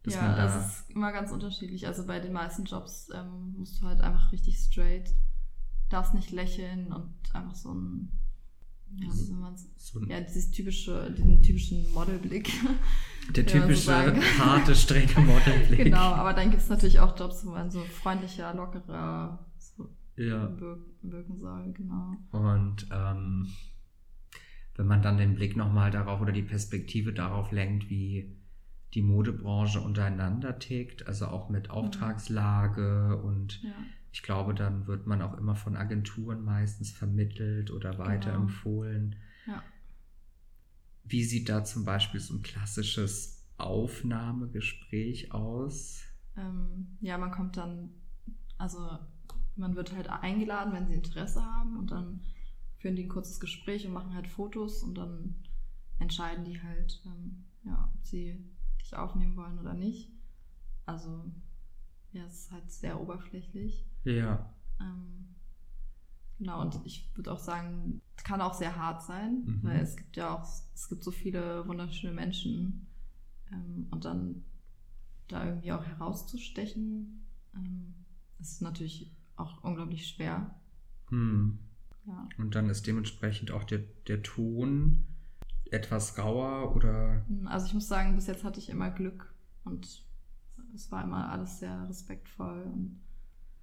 Dass 0.03 0.13
ja, 0.15 0.21
man 0.21 0.37
da, 0.37 0.43
also 0.45 0.59
es 0.59 0.65
ist 0.79 0.89
immer 0.91 1.11
ganz 1.11 1.31
unterschiedlich. 1.31 1.85
Also 1.85 2.05
bei 2.07 2.21
den 2.21 2.31
meisten 2.31 2.63
Jobs 2.63 3.09
ähm, 3.13 3.55
musst 3.57 3.81
du 3.81 3.87
halt 3.87 3.99
einfach 3.99 4.31
richtig 4.31 4.57
straight, 4.57 5.13
darfst 5.89 6.13
nicht 6.13 6.31
lächeln 6.31 6.93
und 6.93 7.13
einfach 7.33 7.55
so 7.55 7.73
ein, 7.73 8.09
ja, 8.95 9.09
so 9.77 9.99
ja, 10.07 10.21
dieses 10.21 10.51
typische, 10.51 11.11
den 11.11 11.41
typischen 11.41 11.91
Modelblick. 11.93 12.51
der 13.35 13.43
so 13.47 13.59
typische 13.59 13.81
sagen. 13.81 14.21
harte, 14.39 14.75
strenge 14.75 15.19
Modelblick. 15.19 15.83
genau, 15.85 16.13
aber 16.13 16.33
dann 16.33 16.49
gibt 16.49 16.61
es 16.63 16.69
natürlich 16.69 16.99
auch 16.99 17.17
Jobs, 17.17 17.45
wo 17.45 17.51
man 17.51 17.69
so 17.71 17.81
freundlicher, 17.81 18.53
lockerer 18.53 19.45
so 19.57 19.89
Ja. 20.15 20.49
wirk 20.59 20.79
wirken 21.01 21.37
soll, 21.39 21.73
genau. 21.73 22.15
Und 22.31 22.87
ähm, 22.91 23.47
wenn 24.75 24.87
man 24.87 25.01
dann 25.01 25.17
den 25.17 25.35
Blick 25.35 25.55
nochmal 25.55 25.91
darauf 25.91 26.21
oder 26.21 26.31
die 26.31 26.43
Perspektive 26.43 27.13
darauf 27.13 27.51
lenkt, 27.51 27.89
wie 27.89 28.35
die 28.93 29.01
Modebranche 29.01 29.79
untereinander 29.81 30.59
tickt, 30.59 31.07
also 31.07 31.27
auch 31.27 31.49
mit 31.49 31.69
Auftragslage 31.69 33.21
und 33.21 33.61
Ja. 33.63 33.69
Ich 34.17 34.23
glaube, 34.23 34.55
dann 34.55 34.87
wird 34.87 35.05
man 35.05 35.21
auch 35.21 35.37
immer 35.37 35.55
von 35.55 35.75
Agenturen 35.77 36.43
meistens 36.43 36.89
vermittelt 36.89 37.69
oder 37.69 37.99
weiterempfohlen. 37.99 39.15
Ja. 39.45 39.61
Wie 41.03 41.23
sieht 41.23 41.49
da 41.49 41.63
zum 41.63 41.85
Beispiel 41.85 42.19
so 42.19 42.33
ein 42.33 42.41
klassisches 42.41 43.47
Aufnahmegespräch 43.57 45.31
aus? 45.33 46.01
Ähm, 46.35 46.97
ja, 46.99 47.19
man 47.19 47.29
kommt 47.29 47.57
dann, 47.57 47.91
also 48.57 48.89
man 49.55 49.75
wird 49.75 49.95
halt 49.95 50.09
eingeladen, 50.09 50.73
wenn 50.73 50.87
sie 50.87 50.95
Interesse 50.95 51.45
haben 51.45 51.77
und 51.77 51.91
dann 51.91 52.21
führen 52.79 52.95
die 52.95 53.03
ein 53.03 53.09
kurzes 53.09 53.39
Gespräch 53.39 53.85
und 53.85 53.93
machen 53.93 54.15
halt 54.15 54.27
Fotos 54.27 54.81
und 54.81 54.95
dann 54.95 55.35
entscheiden 55.99 56.43
die 56.43 56.59
halt, 56.59 57.03
ähm, 57.05 57.45
ja, 57.65 57.93
ob 57.95 58.03
sie 58.03 58.43
dich 58.81 58.95
aufnehmen 58.95 59.35
wollen 59.35 59.59
oder 59.59 59.75
nicht. 59.75 60.11
Also, 60.87 61.31
ja, 62.13 62.25
es 62.25 62.45
ist 62.45 62.51
halt 62.51 62.71
sehr 62.71 62.99
oberflächlich. 62.99 63.85
Ja. 64.15 64.53
Ähm, 64.79 65.35
genau, 66.37 66.61
und 66.61 66.79
ich 66.85 67.09
würde 67.15 67.31
auch 67.31 67.39
sagen, 67.39 68.01
es 68.15 68.23
kann 68.23 68.41
auch 68.41 68.53
sehr 68.53 68.75
hart 68.75 69.03
sein, 69.03 69.43
Mhm. 69.45 69.59
weil 69.63 69.79
es 69.81 69.95
gibt 69.95 70.15
ja 70.17 70.35
auch, 70.35 70.43
es 70.73 70.89
gibt 70.89 71.03
so 71.03 71.11
viele 71.11 71.67
wunderschöne 71.67 72.13
Menschen 72.13 72.87
ähm, 73.51 73.87
und 73.91 74.05
dann 74.05 74.43
da 75.27 75.45
irgendwie 75.45 75.71
auch 75.73 75.83
herauszustechen, 75.83 77.25
ähm, 77.55 77.93
ist 78.39 78.61
natürlich 78.61 79.11
auch 79.35 79.63
unglaublich 79.63 80.07
schwer. 80.07 80.55
Hm. 81.09 81.59
Ja. 82.05 82.27
Und 82.37 82.55
dann 82.55 82.69
ist 82.69 82.87
dementsprechend 82.87 83.51
auch 83.51 83.63
der, 83.65 83.79
der 84.07 84.23
Ton 84.23 85.05
etwas 85.69 86.17
rauer 86.17 86.73
oder 86.75 87.25
Also 87.45 87.67
ich 87.67 87.73
muss 87.73 87.87
sagen, 87.89 88.15
bis 88.15 88.27
jetzt 88.27 88.45
hatte 88.45 88.59
ich 88.59 88.69
immer 88.69 88.89
Glück 88.89 89.33
und 89.65 90.05
es 90.73 90.91
war 90.91 91.03
immer 91.03 91.29
alles 91.29 91.59
sehr 91.59 91.87
respektvoll 91.89 92.63
und 92.73 93.01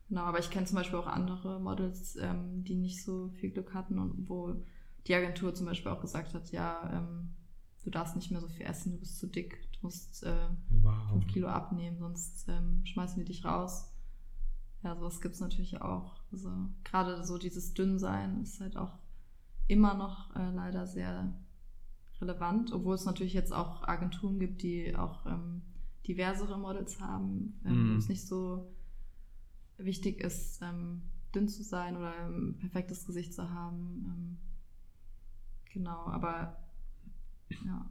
genau, 0.08 0.22
aber 0.22 0.38
ich 0.38 0.50
kenne 0.50 0.66
zum 0.66 0.76
Beispiel 0.76 0.98
auch 0.98 1.06
andere 1.06 1.60
Models, 1.60 2.16
ähm, 2.16 2.64
die 2.64 2.74
nicht 2.74 3.02
so 3.04 3.28
viel 3.40 3.50
Glück 3.50 3.74
hatten 3.74 3.98
und 3.98 4.28
wo 4.28 4.54
die 5.06 5.14
Agentur 5.14 5.54
zum 5.54 5.66
Beispiel 5.66 5.90
auch 5.92 6.00
gesagt 6.00 6.34
hat, 6.34 6.50
ja, 6.52 6.90
ähm, 6.92 7.30
du 7.84 7.90
darfst 7.90 8.16
nicht 8.16 8.30
mehr 8.30 8.40
so 8.40 8.48
viel 8.48 8.64
essen, 8.66 8.92
du 8.92 8.98
bist 8.98 9.18
zu 9.18 9.26
dick, 9.26 9.58
du 9.72 9.78
musst 9.82 10.22
äh, 10.24 10.48
wow. 10.82 11.10
fünf 11.10 11.26
Kilo 11.26 11.48
abnehmen, 11.48 11.98
sonst 11.98 12.46
ähm, 12.48 12.80
schmeißen 12.84 13.18
wir 13.18 13.24
dich 13.26 13.44
raus. 13.44 13.90
Ja, 14.82 14.96
sowas 14.96 15.20
gibt's 15.20 15.40
natürlich 15.40 15.80
auch. 15.80 16.20
Also 16.32 16.50
gerade 16.84 17.24
so 17.24 17.38
dieses 17.38 17.74
Dünnsein 17.74 18.42
ist 18.42 18.60
halt 18.60 18.76
auch 18.76 18.98
immer 19.66 19.94
noch 19.94 20.34
äh, 20.36 20.50
leider 20.50 20.86
sehr 20.86 21.32
relevant, 22.20 22.72
obwohl 22.72 22.94
es 22.94 23.04
natürlich 23.06 23.32
jetzt 23.32 23.52
auch 23.52 23.82
Agenturen 23.82 24.38
gibt, 24.38 24.62
die 24.62 24.94
auch 24.96 25.24
ähm, 25.26 25.62
diversere 26.06 26.58
Models 26.58 27.00
haben, 27.00 27.60
ähm, 27.64 27.90
Mhm. 27.90 27.94
wo 27.94 27.98
es 27.98 28.08
nicht 28.08 28.26
so 28.26 28.73
wichtig 29.78 30.20
ist, 30.20 30.60
ähm, 30.62 31.02
dünn 31.34 31.48
zu 31.48 31.62
sein 31.62 31.96
oder 31.96 32.12
ein 32.26 32.56
perfektes 32.58 33.06
Gesicht 33.06 33.34
zu 33.34 33.50
haben. 33.50 34.04
Ähm, 34.06 34.36
genau, 35.72 36.06
aber 36.06 36.56
ja. 37.64 37.90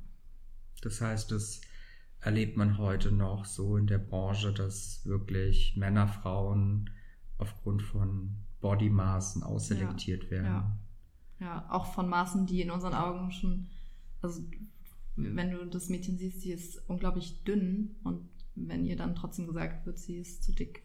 Das 0.81 1.01
heißt, 1.01 1.31
das 1.31 1.61
erlebt 2.19 2.57
man 2.57 2.77
heute 2.77 3.11
noch 3.11 3.45
so 3.45 3.77
in 3.77 3.87
der 3.87 3.97
Branche, 3.97 4.53
dass 4.53 5.05
wirklich 5.05 5.75
Männer, 5.75 6.07
Frauen 6.07 6.89
aufgrund 7.37 7.81
von 7.81 8.35
Bodymaßen 8.61 9.43
ausselektiert 9.43 10.31
werden. 10.31 10.45
ja. 10.45 10.77
Ja, 11.39 11.69
auch 11.69 11.93
von 11.93 12.07
Maßen, 12.07 12.45
die 12.45 12.61
in 12.61 12.71
unseren 12.71 12.93
Augen 12.93 13.29
schon, 13.31 13.67
also 14.21 14.41
wenn 15.17 15.51
du 15.51 15.65
das 15.65 15.89
Mädchen 15.89 16.17
siehst, 16.17 16.45
die 16.45 16.51
ist 16.51 16.81
unglaublich 16.87 17.43
dünn 17.43 17.97
und 18.03 18.29
wenn 18.55 18.85
ihr 18.85 18.95
dann 18.95 19.15
trotzdem 19.15 19.47
gesagt 19.47 19.85
wird, 19.85 19.99
sie 19.99 20.19
ist 20.19 20.43
zu 20.43 20.53
dick. 20.53 20.83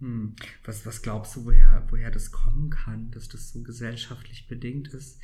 Hm. 0.00 0.34
Was, 0.64 0.84
was 0.86 1.02
glaubst 1.02 1.36
du, 1.36 1.44
woher, 1.44 1.86
woher 1.90 2.10
das 2.10 2.30
kommen 2.32 2.70
kann, 2.70 3.10
dass 3.10 3.28
das 3.28 3.52
so 3.52 3.62
gesellschaftlich 3.62 4.48
bedingt 4.48 4.88
ist? 4.88 5.20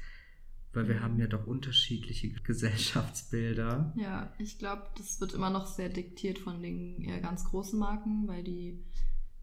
Weil 0.73 0.87
wir 0.87 1.03
haben 1.03 1.19
ja 1.19 1.27
doch 1.27 1.49
unterschiedliche 1.49 2.31
Gesellschaftsbilder. 2.31 3.93
Ja, 3.97 4.33
ich 4.39 4.59
glaube, 4.59 4.85
das 4.97 5.21
wird 5.21 5.35
immer 5.35 5.51
noch 5.51 5.67
sehr 5.67 5.89
diktiert 5.89 6.39
von 6.39 6.63
den 6.63 7.01
eher 7.01 7.21
ganz 7.21 7.45
großen 7.45 7.77
Marken, 7.77 8.29
weil 8.29 8.45
die, 8.45 8.85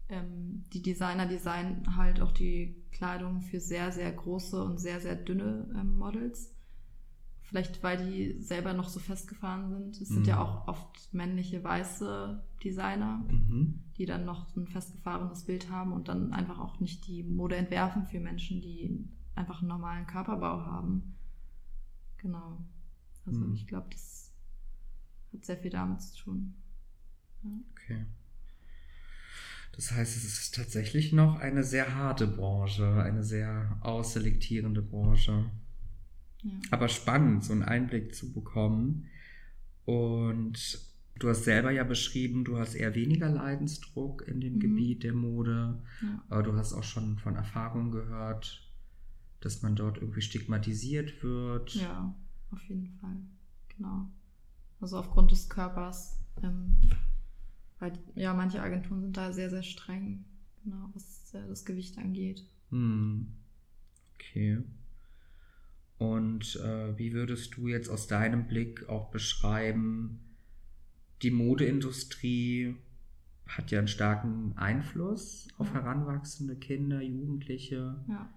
ähm, 0.08 0.64
die 0.72 0.80
Designer 0.80 1.26
designen 1.26 1.96
halt 1.96 2.22
auch 2.22 2.32
die 2.32 2.82
Kleidung 2.92 3.42
für 3.42 3.60
sehr, 3.60 3.92
sehr 3.92 4.10
große 4.10 4.62
und 4.64 4.78
sehr, 4.78 5.00
sehr 5.00 5.16
dünne 5.16 5.68
ähm, 5.78 5.98
Models. 5.98 6.54
Vielleicht 7.48 7.82
weil 7.82 7.96
die 7.96 8.42
selber 8.42 8.74
noch 8.74 8.90
so 8.90 9.00
festgefahren 9.00 9.70
sind. 9.70 10.02
Es 10.02 10.08
sind 10.08 10.22
Mhm. 10.24 10.28
ja 10.28 10.42
auch 10.42 10.68
oft 10.68 11.14
männliche 11.14 11.64
weiße 11.64 12.42
Designer, 12.62 13.24
Mhm. 13.30 13.80
die 13.96 14.04
dann 14.04 14.26
noch 14.26 14.54
ein 14.54 14.66
festgefahrenes 14.66 15.44
Bild 15.44 15.70
haben 15.70 15.92
und 15.92 16.08
dann 16.08 16.34
einfach 16.34 16.58
auch 16.58 16.78
nicht 16.78 17.06
die 17.06 17.22
Mode 17.22 17.56
entwerfen 17.56 18.04
für 18.04 18.20
Menschen, 18.20 18.60
die 18.60 19.02
einfach 19.34 19.60
einen 19.60 19.68
normalen 19.68 20.06
Körperbau 20.06 20.60
haben. 20.66 21.14
Genau. 22.18 22.58
Also 23.24 23.40
Mhm. 23.40 23.54
ich 23.54 23.66
glaube, 23.66 23.86
das 23.92 24.30
hat 25.32 25.44
sehr 25.46 25.56
viel 25.56 25.70
damit 25.70 26.02
zu 26.02 26.16
tun. 26.24 26.54
Ja. 27.44 27.50
Okay. 27.72 28.04
Das 29.72 29.92
heißt, 29.92 30.16
es 30.16 30.24
ist 30.24 30.54
tatsächlich 30.54 31.12
noch 31.14 31.36
eine 31.38 31.62
sehr 31.64 31.94
harte 31.94 32.26
Branche, 32.26 33.00
eine 33.02 33.22
sehr 33.22 33.78
ausselektierende 33.80 34.82
Branche. 34.82 35.50
Ja. 36.42 36.52
Aber 36.70 36.88
spannend, 36.88 37.44
so 37.44 37.52
einen 37.52 37.62
Einblick 37.62 38.14
zu 38.14 38.32
bekommen. 38.32 39.06
Und 39.84 40.78
du 41.18 41.28
hast 41.28 41.44
selber 41.44 41.70
ja 41.70 41.84
beschrieben, 41.84 42.44
du 42.44 42.58
hast 42.58 42.74
eher 42.74 42.94
weniger 42.94 43.28
Leidensdruck 43.28 44.22
in 44.28 44.40
dem 44.40 44.54
Mhm. 44.54 44.60
Gebiet 44.60 45.02
der 45.02 45.14
Mode. 45.14 45.82
Ja. 46.02 46.24
Aber 46.28 46.42
du 46.42 46.52
hast 46.54 46.72
auch 46.74 46.84
schon 46.84 47.18
von 47.18 47.34
Erfahrungen 47.36 47.90
gehört, 47.90 48.70
dass 49.40 49.62
man 49.62 49.74
dort 49.76 49.98
irgendwie 49.98 50.20
stigmatisiert 50.22 51.22
wird. 51.22 51.74
ja, 51.74 52.14
auf 52.50 52.62
jeden 52.68 52.88
Fall. 53.00 53.16
Genau. 53.76 54.08
Also 54.80 54.98
aufgrund 54.98 55.30
des 55.32 55.48
Körpers. 55.48 56.18
Ähm, 56.42 56.76
weil, 57.80 57.92
ja, 58.14 58.32
manche 58.34 58.60
Agenturen 58.62 59.00
sind 59.02 59.16
da 59.16 59.32
sehr, 59.32 59.50
sehr 59.50 59.62
streng, 59.62 60.24
genau, 60.64 60.90
was 60.94 61.32
äh, 61.34 61.46
das 61.48 61.64
Gewicht 61.64 61.96
angeht. 61.98 62.44
Hm. 62.70 63.32
Okay. 64.14 64.58
Und 65.98 66.56
äh, 66.56 66.96
wie 66.96 67.12
würdest 67.12 67.56
du 67.56 67.66
jetzt 67.68 67.88
aus 67.88 68.06
deinem 68.06 68.46
Blick 68.46 68.88
auch 68.88 69.10
beschreiben, 69.10 70.20
die 71.22 71.32
Modeindustrie 71.32 72.76
hat 73.46 73.70
ja 73.70 73.78
einen 73.78 73.88
starken 73.88 74.52
Einfluss 74.56 75.48
auf 75.58 75.72
heranwachsende 75.72 76.54
Kinder, 76.54 77.00
Jugendliche. 77.02 77.96
Ja. 78.08 78.28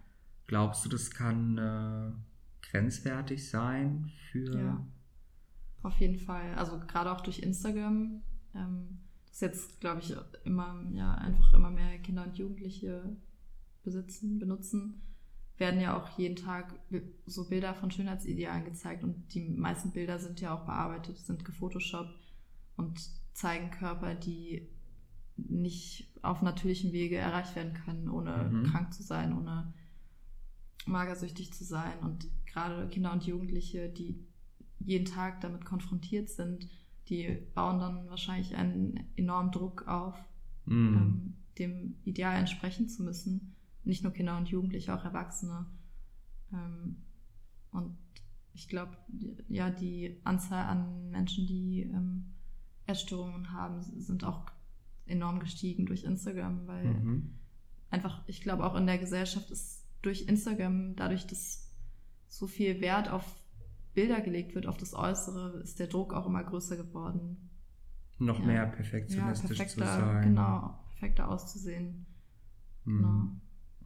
Glaubst 0.47 0.85
du, 0.85 0.89
das 0.89 1.11
kann 1.11 1.57
äh, 1.57 2.11
grenzwertig 2.67 3.47
sein 3.47 4.11
für... 4.31 4.57
Ja. 4.57 4.87
Auf 5.83 5.99
jeden 5.99 6.17
Fall. 6.17 6.53
Also 6.55 6.79
gerade 6.79 7.11
auch 7.11 7.21
durch 7.21 7.39
Instagram. 7.39 8.21
Ähm, 8.55 8.99
das 9.27 9.41
jetzt, 9.41 9.79
glaube 9.79 10.01
ich, 10.01 10.15
immer, 10.43 10.83
ja, 10.93 11.13
einfach 11.15 11.53
immer 11.53 11.71
mehr 11.71 11.97
Kinder 11.99 12.25
und 12.25 12.37
Jugendliche 12.37 13.15
besitzen, 13.83 14.39
benutzen, 14.39 15.01
werden 15.61 15.79
ja 15.79 15.95
auch 15.95 16.17
jeden 16.17 16.35
Tag 16.35 16.73
so 17.25 17.47
Bilder 17.47 17.73
von 17.73 17.91
Schönheitsidealen 17.91 18.65
gezeigt 18.65 19.03
und 19.03 19.33
die 19.33 19.47
meisten 19.47 19.91
Bilder 19.91 20.19
sind 20.19 20.41
ja 20.41 20.53
auch 20.53 20.65
bearbeitet, 20.65 21.17
sind 21.19 21.45
gefotoshoppt 21.45 22.19
und 22.75 22.99
zeigen 23.31 23.69
Körper, 23.69 24.15
die 24.15 24.67
nicht 25.37 26.11
auf 26.23 26.41
natürlichem 26.41 26.91
Wege 26.91 27.17
erreicht 27.17 27.55
werden 27.55 27.73
können, 27.73 28.09
ohne 28.09 28.49
Mhm. 28.51 28.63
krank 28.63 28.93
zu 28.93 29.03
sein, 29.03 29.37
ohne 29.37 29.71
magersüchtig 30.85 31.53
zu 31.53 31.63
sein. 31.63 31.99
Und 32.01 32.27
gerade 32.47 32.89
Kinder 32.89 33.13
und 33.13 33.25
Jugendliche, 33.25 33.87
die 33.87 34.19
jeden 34.79 35.05
Tag 35.05 35.41
damit 35.41 35.63
konfrontiert 35.63 36.29
sind, 36.29 36.67
die 37.07 37.37
bauen 37.53 37.79
dann 37.79 38.09
wahrscheinlich 38.09 38.55
einen 38.55 38.99
enormen 39.15 39.51
Druck 39.51 39.87
auf, 39.87 40.15
mm. 40.65 40.71
ähm, 40.71 41.33
dem 41.59 41.95
Ideal 42.03 42.39
entsprechen 42.39 42.89
zu 42.89 43.03
müssen. 43.03 43.55
Nicht 43.83 44.03
nur 44.03 44.13
Kinder 44.13 44.37
und 44.37 44.49
Jugendliche, 44.49 44.93
auch 44.93 45.03
Erwachsene. 45.03 45.65
Ähm, 46.53 46.97
und 47.71 47.97
ich 48.53 48.67
glaube, 48.67 48.97
ja, 49.47 49.69
die 49.69 50.19
Anzahl 50.23 50.65
an 50.65 51.09
Menschen, 51.09 51.47
die 51.47 51.83
ähm, 51.83 52.33
Essstörungen 52.85 53.51
haben, 53.51 53.81
sind 53.81 54.23
auch 54.23 54.45
enorm 55.05 55.39
gestiegen 55.39 55.85
durch 55.85 56.03
Instagram, 56.03 56.67
weil 56.67 56.85
mhm. 56.85 57.35
einfach, 57.89 58.21
ich 58.27 58.41
glaube, 58.41 58.65
auch 58.65 58.75
in 58.75 58.87
der 58.87 58.97
Gesellschaft 58.97 59.49
ist 59.51 59.85
durch 60.01 60.27
Instagram, 60.27 60.95
dadurch, 60.95 61.27
dass 61.27 61.71
so 62.27 62.47
viel 62.47 62.81
Wert 62.81 63.09
auf 63.09 63.41
Bilder 63.93 64.21
gelegt 64.21 64.55
wird, 64.55 64.67
auf 64.67 64.77
das 64.77 64.93
Äußere, 64.93 65.59
ist 65.61 65.79
der 65.79 65.87
Druck 65.87 66.13
auch 66.13 66.25
immer 66.25 66.43
größer 66.43 66.77
geworden. 66.77 67.49
Noch 68.19 68.39
ja. 68.39 68.45
mehr 68.45 68.65
perfektionistisch 68.67 69.57
ja, 69.57 69.67
zu 69.67 69.79
sein. 69.79 70.21
Genau, 70.21 70.79
perfekter 70.91 71.29
auszusehen. 71.29 72.05
Mhm. 72.85 72.97
Genau. 72.97 73.31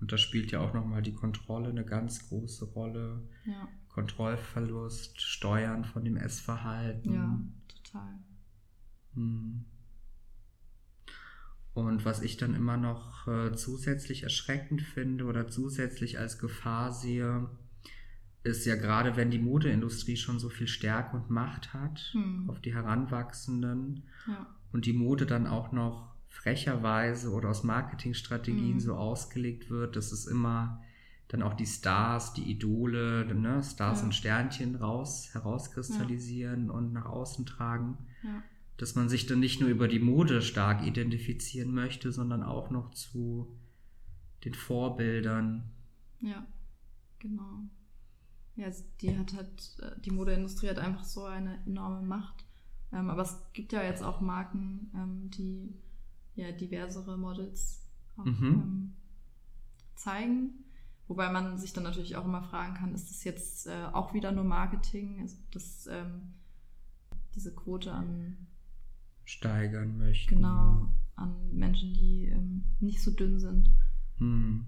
Und 0.02 0.12
da 0.12 0.18
spielt 0.18 0.52
ja 0.52 0.60
auch 0.60 0.74
nochmal 0.74 1.02
die 1.02 1.14
Kontrolle 1.14 1.70
eine 1.70 1.86
ganz 1.86 2.28
große 2.30 2.66
Rolle. 2.66 3.22
Ja. 3.46 3.68
Kontrollverlust, 3.90 5.22
Steuern 5.22 5.86
von 5.86 6.04
dem 6.04 6.18
Essverhalten. 6.18 7.14
Ja, 7.14 7.40
total. 7.68 8.20
Hm. 9.14 9.66
Und 11.74 12.06
was 12.06 12.22
ich 12.22 12.38
dann 12.38 12.56
immer 12.56 12.78
noch 12.78 13.28
äh, 13.28 13.54
zusätzlich 13.54 14.24
erschreckend 14.24 14.82
finde 14.82 15.26
oder 15.26 15.48
zusätzlich 15.48 16.20
als 16.20 16.40
Gefahr 16.40 16.92
sehe, 16.92 17.50
ist 18.44 18.66
ja 18.66 18.76
gerade, 18.76 19.16
wenn 19.16 19.32
die 19.32 19.40
Modeindustrie 19.40 20.18
schon 20.18 20.40
so 20.40 20.50
viel 20.50 20.68
Stärke 20.68 21.18
und 21.18 21.30
Macht 21.30 21.74
hat 21.74 22.12
hm. 22.12 22.50
auf 22.50 22.60
die 22.62 22.74
Heranwachsenden 22.74 24.04
ja. 24.28 24.46
und 24.72 24.86
die 24.86 24.94
Mode 24.94 25.26
dann 25.26 25.48
auch 25.48 25.72
noch 25.72 26.15
frecherweise 26.36 27.32
oder 27.32 27.50
aus 27.50 27.64
Marketingstrategien 27.64 28.74
hm. 28.74 28.80
so 28.80 28.96
ausgelegt 28.96 29.70
wird, 29.70 29.96
dass 29.96 30.12
es 30.12 30.28
immer 30.28 30.84
dann 31.30 31.42
auch 31.42 31.54
die 31.54 31.66
Stars, 31.66 32.34
die 32.34 32.44
Idole, 32.44 33.26
ne, 33.34 33.64
Stars 33.64 34.00
ja. 34.00 34.06
und 34.06 34.14
Sternchen 34.14 34.76
raus, 34.76 35.30
herauskristallisieren 35.34 36.68
ja. 36.68 36.74
und 36.74 36.94
nach 36.94 37.06
außen 37.06 37.46
tragen. 37.46 37.98
Ja. 38.22 38.44
Dass 38.78 38.96
man 38.96 39.10
sich 39.10 39.26
dann 39.26 39.40
nicht 39.40 39.62
nur 39.62 39.70
über 39.70 39.88
die 39.88 40.00
Mode 40.00 40.42
stark 40.42 40.86
identifizieren 40.86 41.74
möchte, 41.74 42.12
sondern 42.12 42.44
auch 42.44 42.70
noch 42.70 42.92
zu 42.92 43.58
den 44.44 44.54
Vorbildern. 44.54 45.64
Ja, 46.20 46.46
genau. 47.18 47.62
Ja, 48.56 48.68
die 49.02 49.18
hat 49.18 49.34
halt, 49.34 49.78
äh, 49.80 50.00
die 50.02 50.12
Modeindustrie 50.12 50.70
hat 50.70 50.80
einfach 50.80 51.06
so 51.06 51.24
eine 51.24 51.64
enorme 51.66 52.06
Macht. 52.06 52.46
Ähm, 52.92 53.10
aber 53.10 53.24
es 53.24 53.36
gibt 53.54 53.74
ja 53.74 53.82
jetzt 53.82 54.04
auch 54.04 54.22
Marken, 54.22 54.92
ähm, 54.94 55.32
die 55.32 55.74
ja 56.36 56.52
diversere 56.52 57.18
Models 57.18 57.86
auch, 58.18 58.26
mhm. 58.26 58.44
ähm, 58.44 58.94
zeigen. 59.96 60.66
Wobei 61.08 61.32
man 61.32 61.58
sich 61.58 61.74
dann 61.74 61.84
natürlich 61.84 62.16
auch 62.16 62.26
immer 62.26 62.42
fragen 62.42 62.74
kann, 62.76 62.96
ist 62.96 63.10
das 63.10 63.24
jetzt 63.24 63.68
äh, 63.68 63.86
auch 63.94 64.14
wieder 64.14 64.32
nur 64.32 64.44
Marketing? 64.44 65.20
Ist 65.24 65.38
das 65.52 65.88
ähm, 65.88 66.34
diese 67.36 67.54
Quote 67.54 67.94
an 67.94 68.48
steigern 69.24 69.98
möchten? 69.98 70.36
Genau, 70.36 70.90
an 71.16 71.36
Menschen, 71.52 71.94
die 71.94 72.26
ähm, 72.26 72.64
nicht 72.80 73.02
so 73.04 73.12
dünn 73.12 73.40
sind. 73.40 73.70
Hm. 74.18 74.66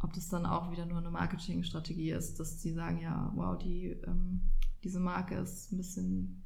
Ob 0.00 0.12
das 0.12 0.28
dann 0.28 0.46
auch 0.46 0.70
wieder 0.70 0.86
nur 0.86 0.98
eine 0.98 1.10
Marketingstrategie 1.10 2.10
ist, 2.10 2.38
dass 2.38 2.60
sie 2.62 2.72
sagen, 2.72 3.00
ja, 3.00 3.32
wow, 3.34 3.58
die, 3.58 3.88
ähm, 4.06 4.42
diese 4.84 5.00
Marke 5.00 5.34
ist 5.36 5.72
ein 5.72 5.78
bisschen 5.78 6.42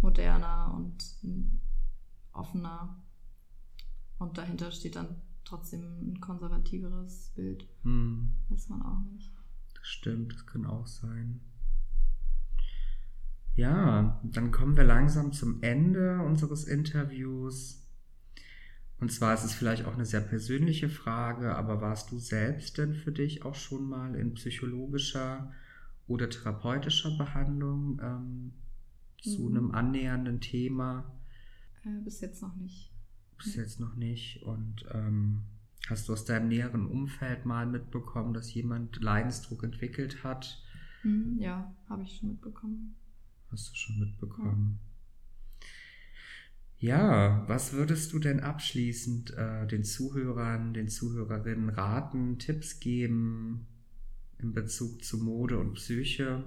moderner 0.00 0.72
und 0.76 1.16
ähm, 1.24 1.60
offener. 2.32 3.00
Und 4.24 4.38
dahinter 4.38 4.72
steht 4.72 4.96
dann 4.96 5.20
trotzdem 5.44 5.82
ein 5.82 6.18
konservativeres 6.18 7.32
Bild. 7.36 7.68
Hm. 7.82 8.30
Weiß 8.48 8.70
man 8.70 8.80
auch 8.80 9.00
nicht. 9.12 9.30
Das 9.74 9.86
stimmt, 9.86 10.32
das 10.32 10.46
kann 10.46 10.64
auch 10.64 10.86
sein. 10.86 11.40
Ja, 13.54 14.18
dann 14.24 14.50
kommen 14.50 14.78
wir 14.78 14.84
langsam 14.84 15.32
zum 15.32 15.62
Ende 15.62 16.22
unseres 16.22 16.64
Interviews. 16.64 17.86
Und 18.98 19.12
zwar 19.12 19.34
ist 19.34 19.44
es 19.44 19.52
vielleicht 19.52 19.84
auch 19.84 19.92
eine 19.92 20.06
sehr 20.06 20.22
persönliche 20.22 20.88
Frage, 20.88 21.54
aber 21.54 21.82
warst 21.82 22.10
du 22.10 22.18
selbst 22.18 22.78
denn 22.78 22.94
für 22.94 23.12
dich 23.12 23.44
auch 23.44 23.54
schon 23.54 23.86
mal 23.86 24.14
in 24.14 24.32
psychologischer 24.32 25.52
oder 26.06 26.30
therapeutischer 26.30 27.10
Behandlung 27.18 28.00
ähm, 28.02 28.54
zu 29.20 29.42
mhm. 29.42 29.56
einem 29.56 29.70
annähernden 29.72 30.40
Thema? 30.40 31.12
Äh, 31.84 32.02
bis 32.02 32.22
jetzt 32.22 32.40
noch 32.40 32.56
nicht 32.56 32.93
bis 33.36 33.56
jetzt 33.56 33.80
noch 33.80 33.94
nicht. 33.94 34.42
Und 34.42 34.84
ähm, 34.92 35.42
hast 35.88 36.08
du 36.08 36.12
aus 36.12 36.24
deinem 36.24 36.48
näheren 36.48 36.86
Umfeld 36.86 37.44
mal 37.44 37.66
mitbekommen, 37.66 38.34
dass 38.34 38.52
jemand 38.54 39.02
Leidensdruck 39.02 39.64
entwickelt 39.64 40.24
hat? 40.24 40.62
Mhm, 41.02 41.38
ja, 41.38 41.74
habe 41.88 42.02
ich 42.02 42.16
schon 42.16 42.30
mitbekommen. 42.30 42.94
Hast 43.50 43.70
du 43.70 43.74
schon 43.76 43.98
mitbekommen? 44.00 44.80
Ja. 46.78 46.98
ja 46.98 47.48
was 47.48 47.72
würdest 47.72 48.12
du 48.12 48.18
denn 48.18 48.40
abschließend 48.40 49.34
äh, 49.34 49.66
den 49.66 49.84
Zuhörern, 49.84 50.74
den 50.74 50.88
Zuhörerinnen 50.88 51.68
raten, 51.68 52.38
Tipps 52.38 52.80
geben 52.80 53.66
in 54.38 54.52
Bezug 54.52 55.04
zu 55.04 55.18
Mode 55.18 55.58
und 55.58 55.74
Psyche? 55.74 56.44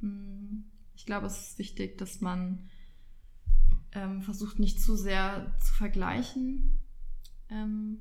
Mhm. 0.00 0.64
Ich 0.96 1.06
glaube, 1.06 1.26
es 1.26 1.50
ist 1.50 1.58
wichtig, 1.58 1.98
dass 1.98 2.20
man 2.20 2.68
ähm, 3.94 4.22
versucht 4.22 4.58
nicht 4.58 4.80
zu 4.80 4.96
sehr 4.96 5.54
zu 5.60 5.72
vergleichen 5.72 6.80
ähm, 7.48 7.98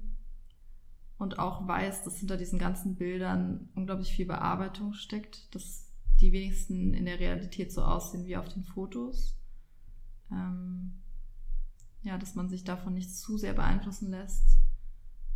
und 1.18 1.40
auch 1.40 1.68
weiß, 1.68 2.04
dass 2.04 2.20
hinter 2.20 2.38
diesen 2.38 2.60
ganzen 2.60 2.96
Bildern 2.96 3.70
unglaublich 3.76 4.14
viel 4.14 4.26
Bearbeitung 4.26 4.94
steckt, 4.94 5.54
dass 5.56 5.92
die 6.20 6.32
wenigsten 6.32 6.94
in 6.94 7.06
der 7.06 7.20
Realität 7.20 7.72
so 7.72 7.84
aussehen 7.84 8.26
wie 8.26 8.38
auf 8.38 8.50
den 8.50 8.64
Fotos. 8.64 9.38
Ähm, 10.32 11.02
ja, 12.02 12.18
dass 12.18 12.36
man 12.36 12.50
sich 12.50 12.64
davon 12.64 12.94
nicht 12.94 13.16
zu 13.16 13.38
sehr 13.38 13.54
beeinflussen 13.54 14.10
lässt 14.10 14.58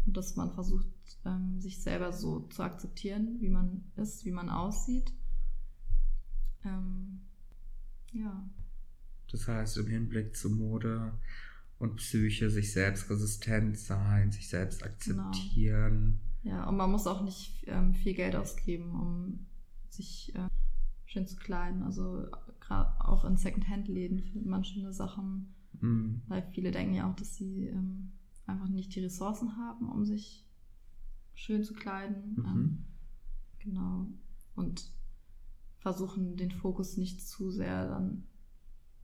und 0.05 0.17
dass 0.17 0.35
man 0.35 0.51
versucht, 0.51 0.87
ähm, 1.25 1.61
sich 1.61 1.81
selber 1.81 2.11
so 2.11 2.41
zu 2.47 2.63
akzeptieren, 2.63 3.39
wie 3.39 3.49
man 3.49 3.83
ist, 3.95 4.25
wie 4.25 4.31
man 4.31 4.49
aussieht. 4.49 5.13
Ähm, 6.65 7.21
ja. 8.11 8.49
Das 9.31 9.47
heißt, 9.47 9.77
im 9.77 9.87
Hinblick 9.87 10.35
zu 10.35 10.49
Mode 10.49 11.13
und 11.79 11.97
Psyche 11.97 12.49
sich 12.49 12.71
selbst 12.71 13.09
resistent 13.09 13.77
sein, 13.77 14.31
sich 14.31 14.49
selbst 14.49 14.83
akzeptieren. 14.83 16.19
Genau. 16.43 16.55
Ja, 16.55 16.67
und 16.69 16.77
man 16.77 16.91
muss 16.91 17.07
auch 17.07 17.23
nicht 17.23 17.65
ähm, 17.67 17.93
viel 17.93 18.13
Geld 18.13 18.35
ausgeben, 18.35 18.91
um 18.91 19.45
sich 19.89 20.33
äh, 20.35 20.47
schön 21.05 21.27
zu 21.27 21.35
kleiden. 21.35 21.83
Also 21.83 22.27
gerade 22.59 22.89
auch 23.05 23.25
in 23.25 23.37
Secondhand-Läden 23.37 24.19
findet 24.19 24.45
man 24.45 24.63
schöne 24.63 24.93
Sachen. 24.93 25.53
Mm. 25.81 26.21
Weil 26.27 26.47
viele 26.53 26.71
denken 26.71 26.93
ja 26.95 27.09
auch, 27.09 27.15
dass 27.15 27.35
sie 27.35 27.67
ähm, 27.67 28.11
einfach 28.45 28.69
nicht 28.69 28.95
die 28.95 29.01
Ressourcen 29.01 29.57
haben, 29.57 29.89
um 29.89 30.05
sich 30.05 30.45
schön 31.33 31.63
zu 31.63 31.73
kleiden. 31.73 32.35
Mhm. 32.35 32.45
Ähm, 32.45 32.85
genau. 33.59 34.07
Und 34.55 34.91
versuchen 35.79 36.35
den 36.37 36.51
Fokus 36.51 36.97
nicht 36.97 37.25
zu 37.25 37.51
sehr 37.51 37.87
dann 37.87 38.23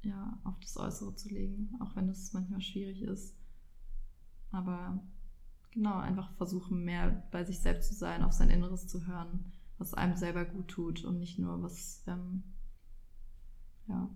ja, 0.03 0.39
auf 0.43 0.59
das 0.59 0.77
Äußere 0.77 1.15
zu 1.15 1.29
legen, 1.29 1.75
auch 1.79 1.95
wenn 1.95 2.09
es 2.09 2.33
manchmal 2.33 2.61
schwierig 2.61 3.01
ist. 3.01 3.35
Aber 4.51 5.01
genau, 5.71 5.97
einfach 5.97 6.31
versuchen, 6.35 6.83
mehr 6.83 7.27
bei 7.31 7.43
sich 7.43 7.59
selbst 7.59 7.89
zu 7.89 7.95
sein, 7.95 8.23
auf 8.23 8.33
sein 8.33 8.49
Inneres 8.49 8.87
zu 8.87 9.07
hören, 9.07 9.51
was 9.77 9.93
einem 9.93 10.15
selber 10.15 10.45
gut 10.45 10.67
tut 10.67 11.03
und 11.03 11.19
nicht 11.19 11.39
nur, 11.39 11.61
was 11.63 12.03
ähm, 12.07 12.43
ja, 13.87 14.09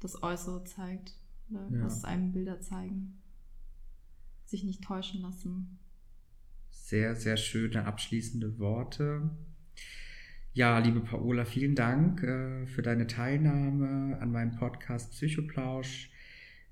das 0.00 0.22
Äußere 0.22 0.64
zeigt 0.64 1.18
oder 1.50 1.68
ja. 1.70 1.84
was 1.84 2.04
einem 2.04 2.32
Bilder 2.32 2.60
zeigen. 2.60 3.22
Sich 4.44 4.62
nicht 4.62 4.84
täuschen 4.84 5.22
lassen. 5.22 5.78
Sehr, 6.70 7.16
sehr 7.16 7.36
schöne 7.36 7.84
abschließende 7.84 8.58
Worte. 8.60 9.30
Ja, 10.56 10.78
liebe 10.78 11.00
Paola, 11.00 11.44
vielen 11.44 11.74
Dank 11.74 12.22
äh, 12.22 12.64
für 12.64 12.80
deine 12.80 13.06
Teilnahme 13.06 14.16
an 14.22 14.32
meinem 14.32 14.56
Podcast 14.56 15.10
Psychoplausch. 15.10 16.08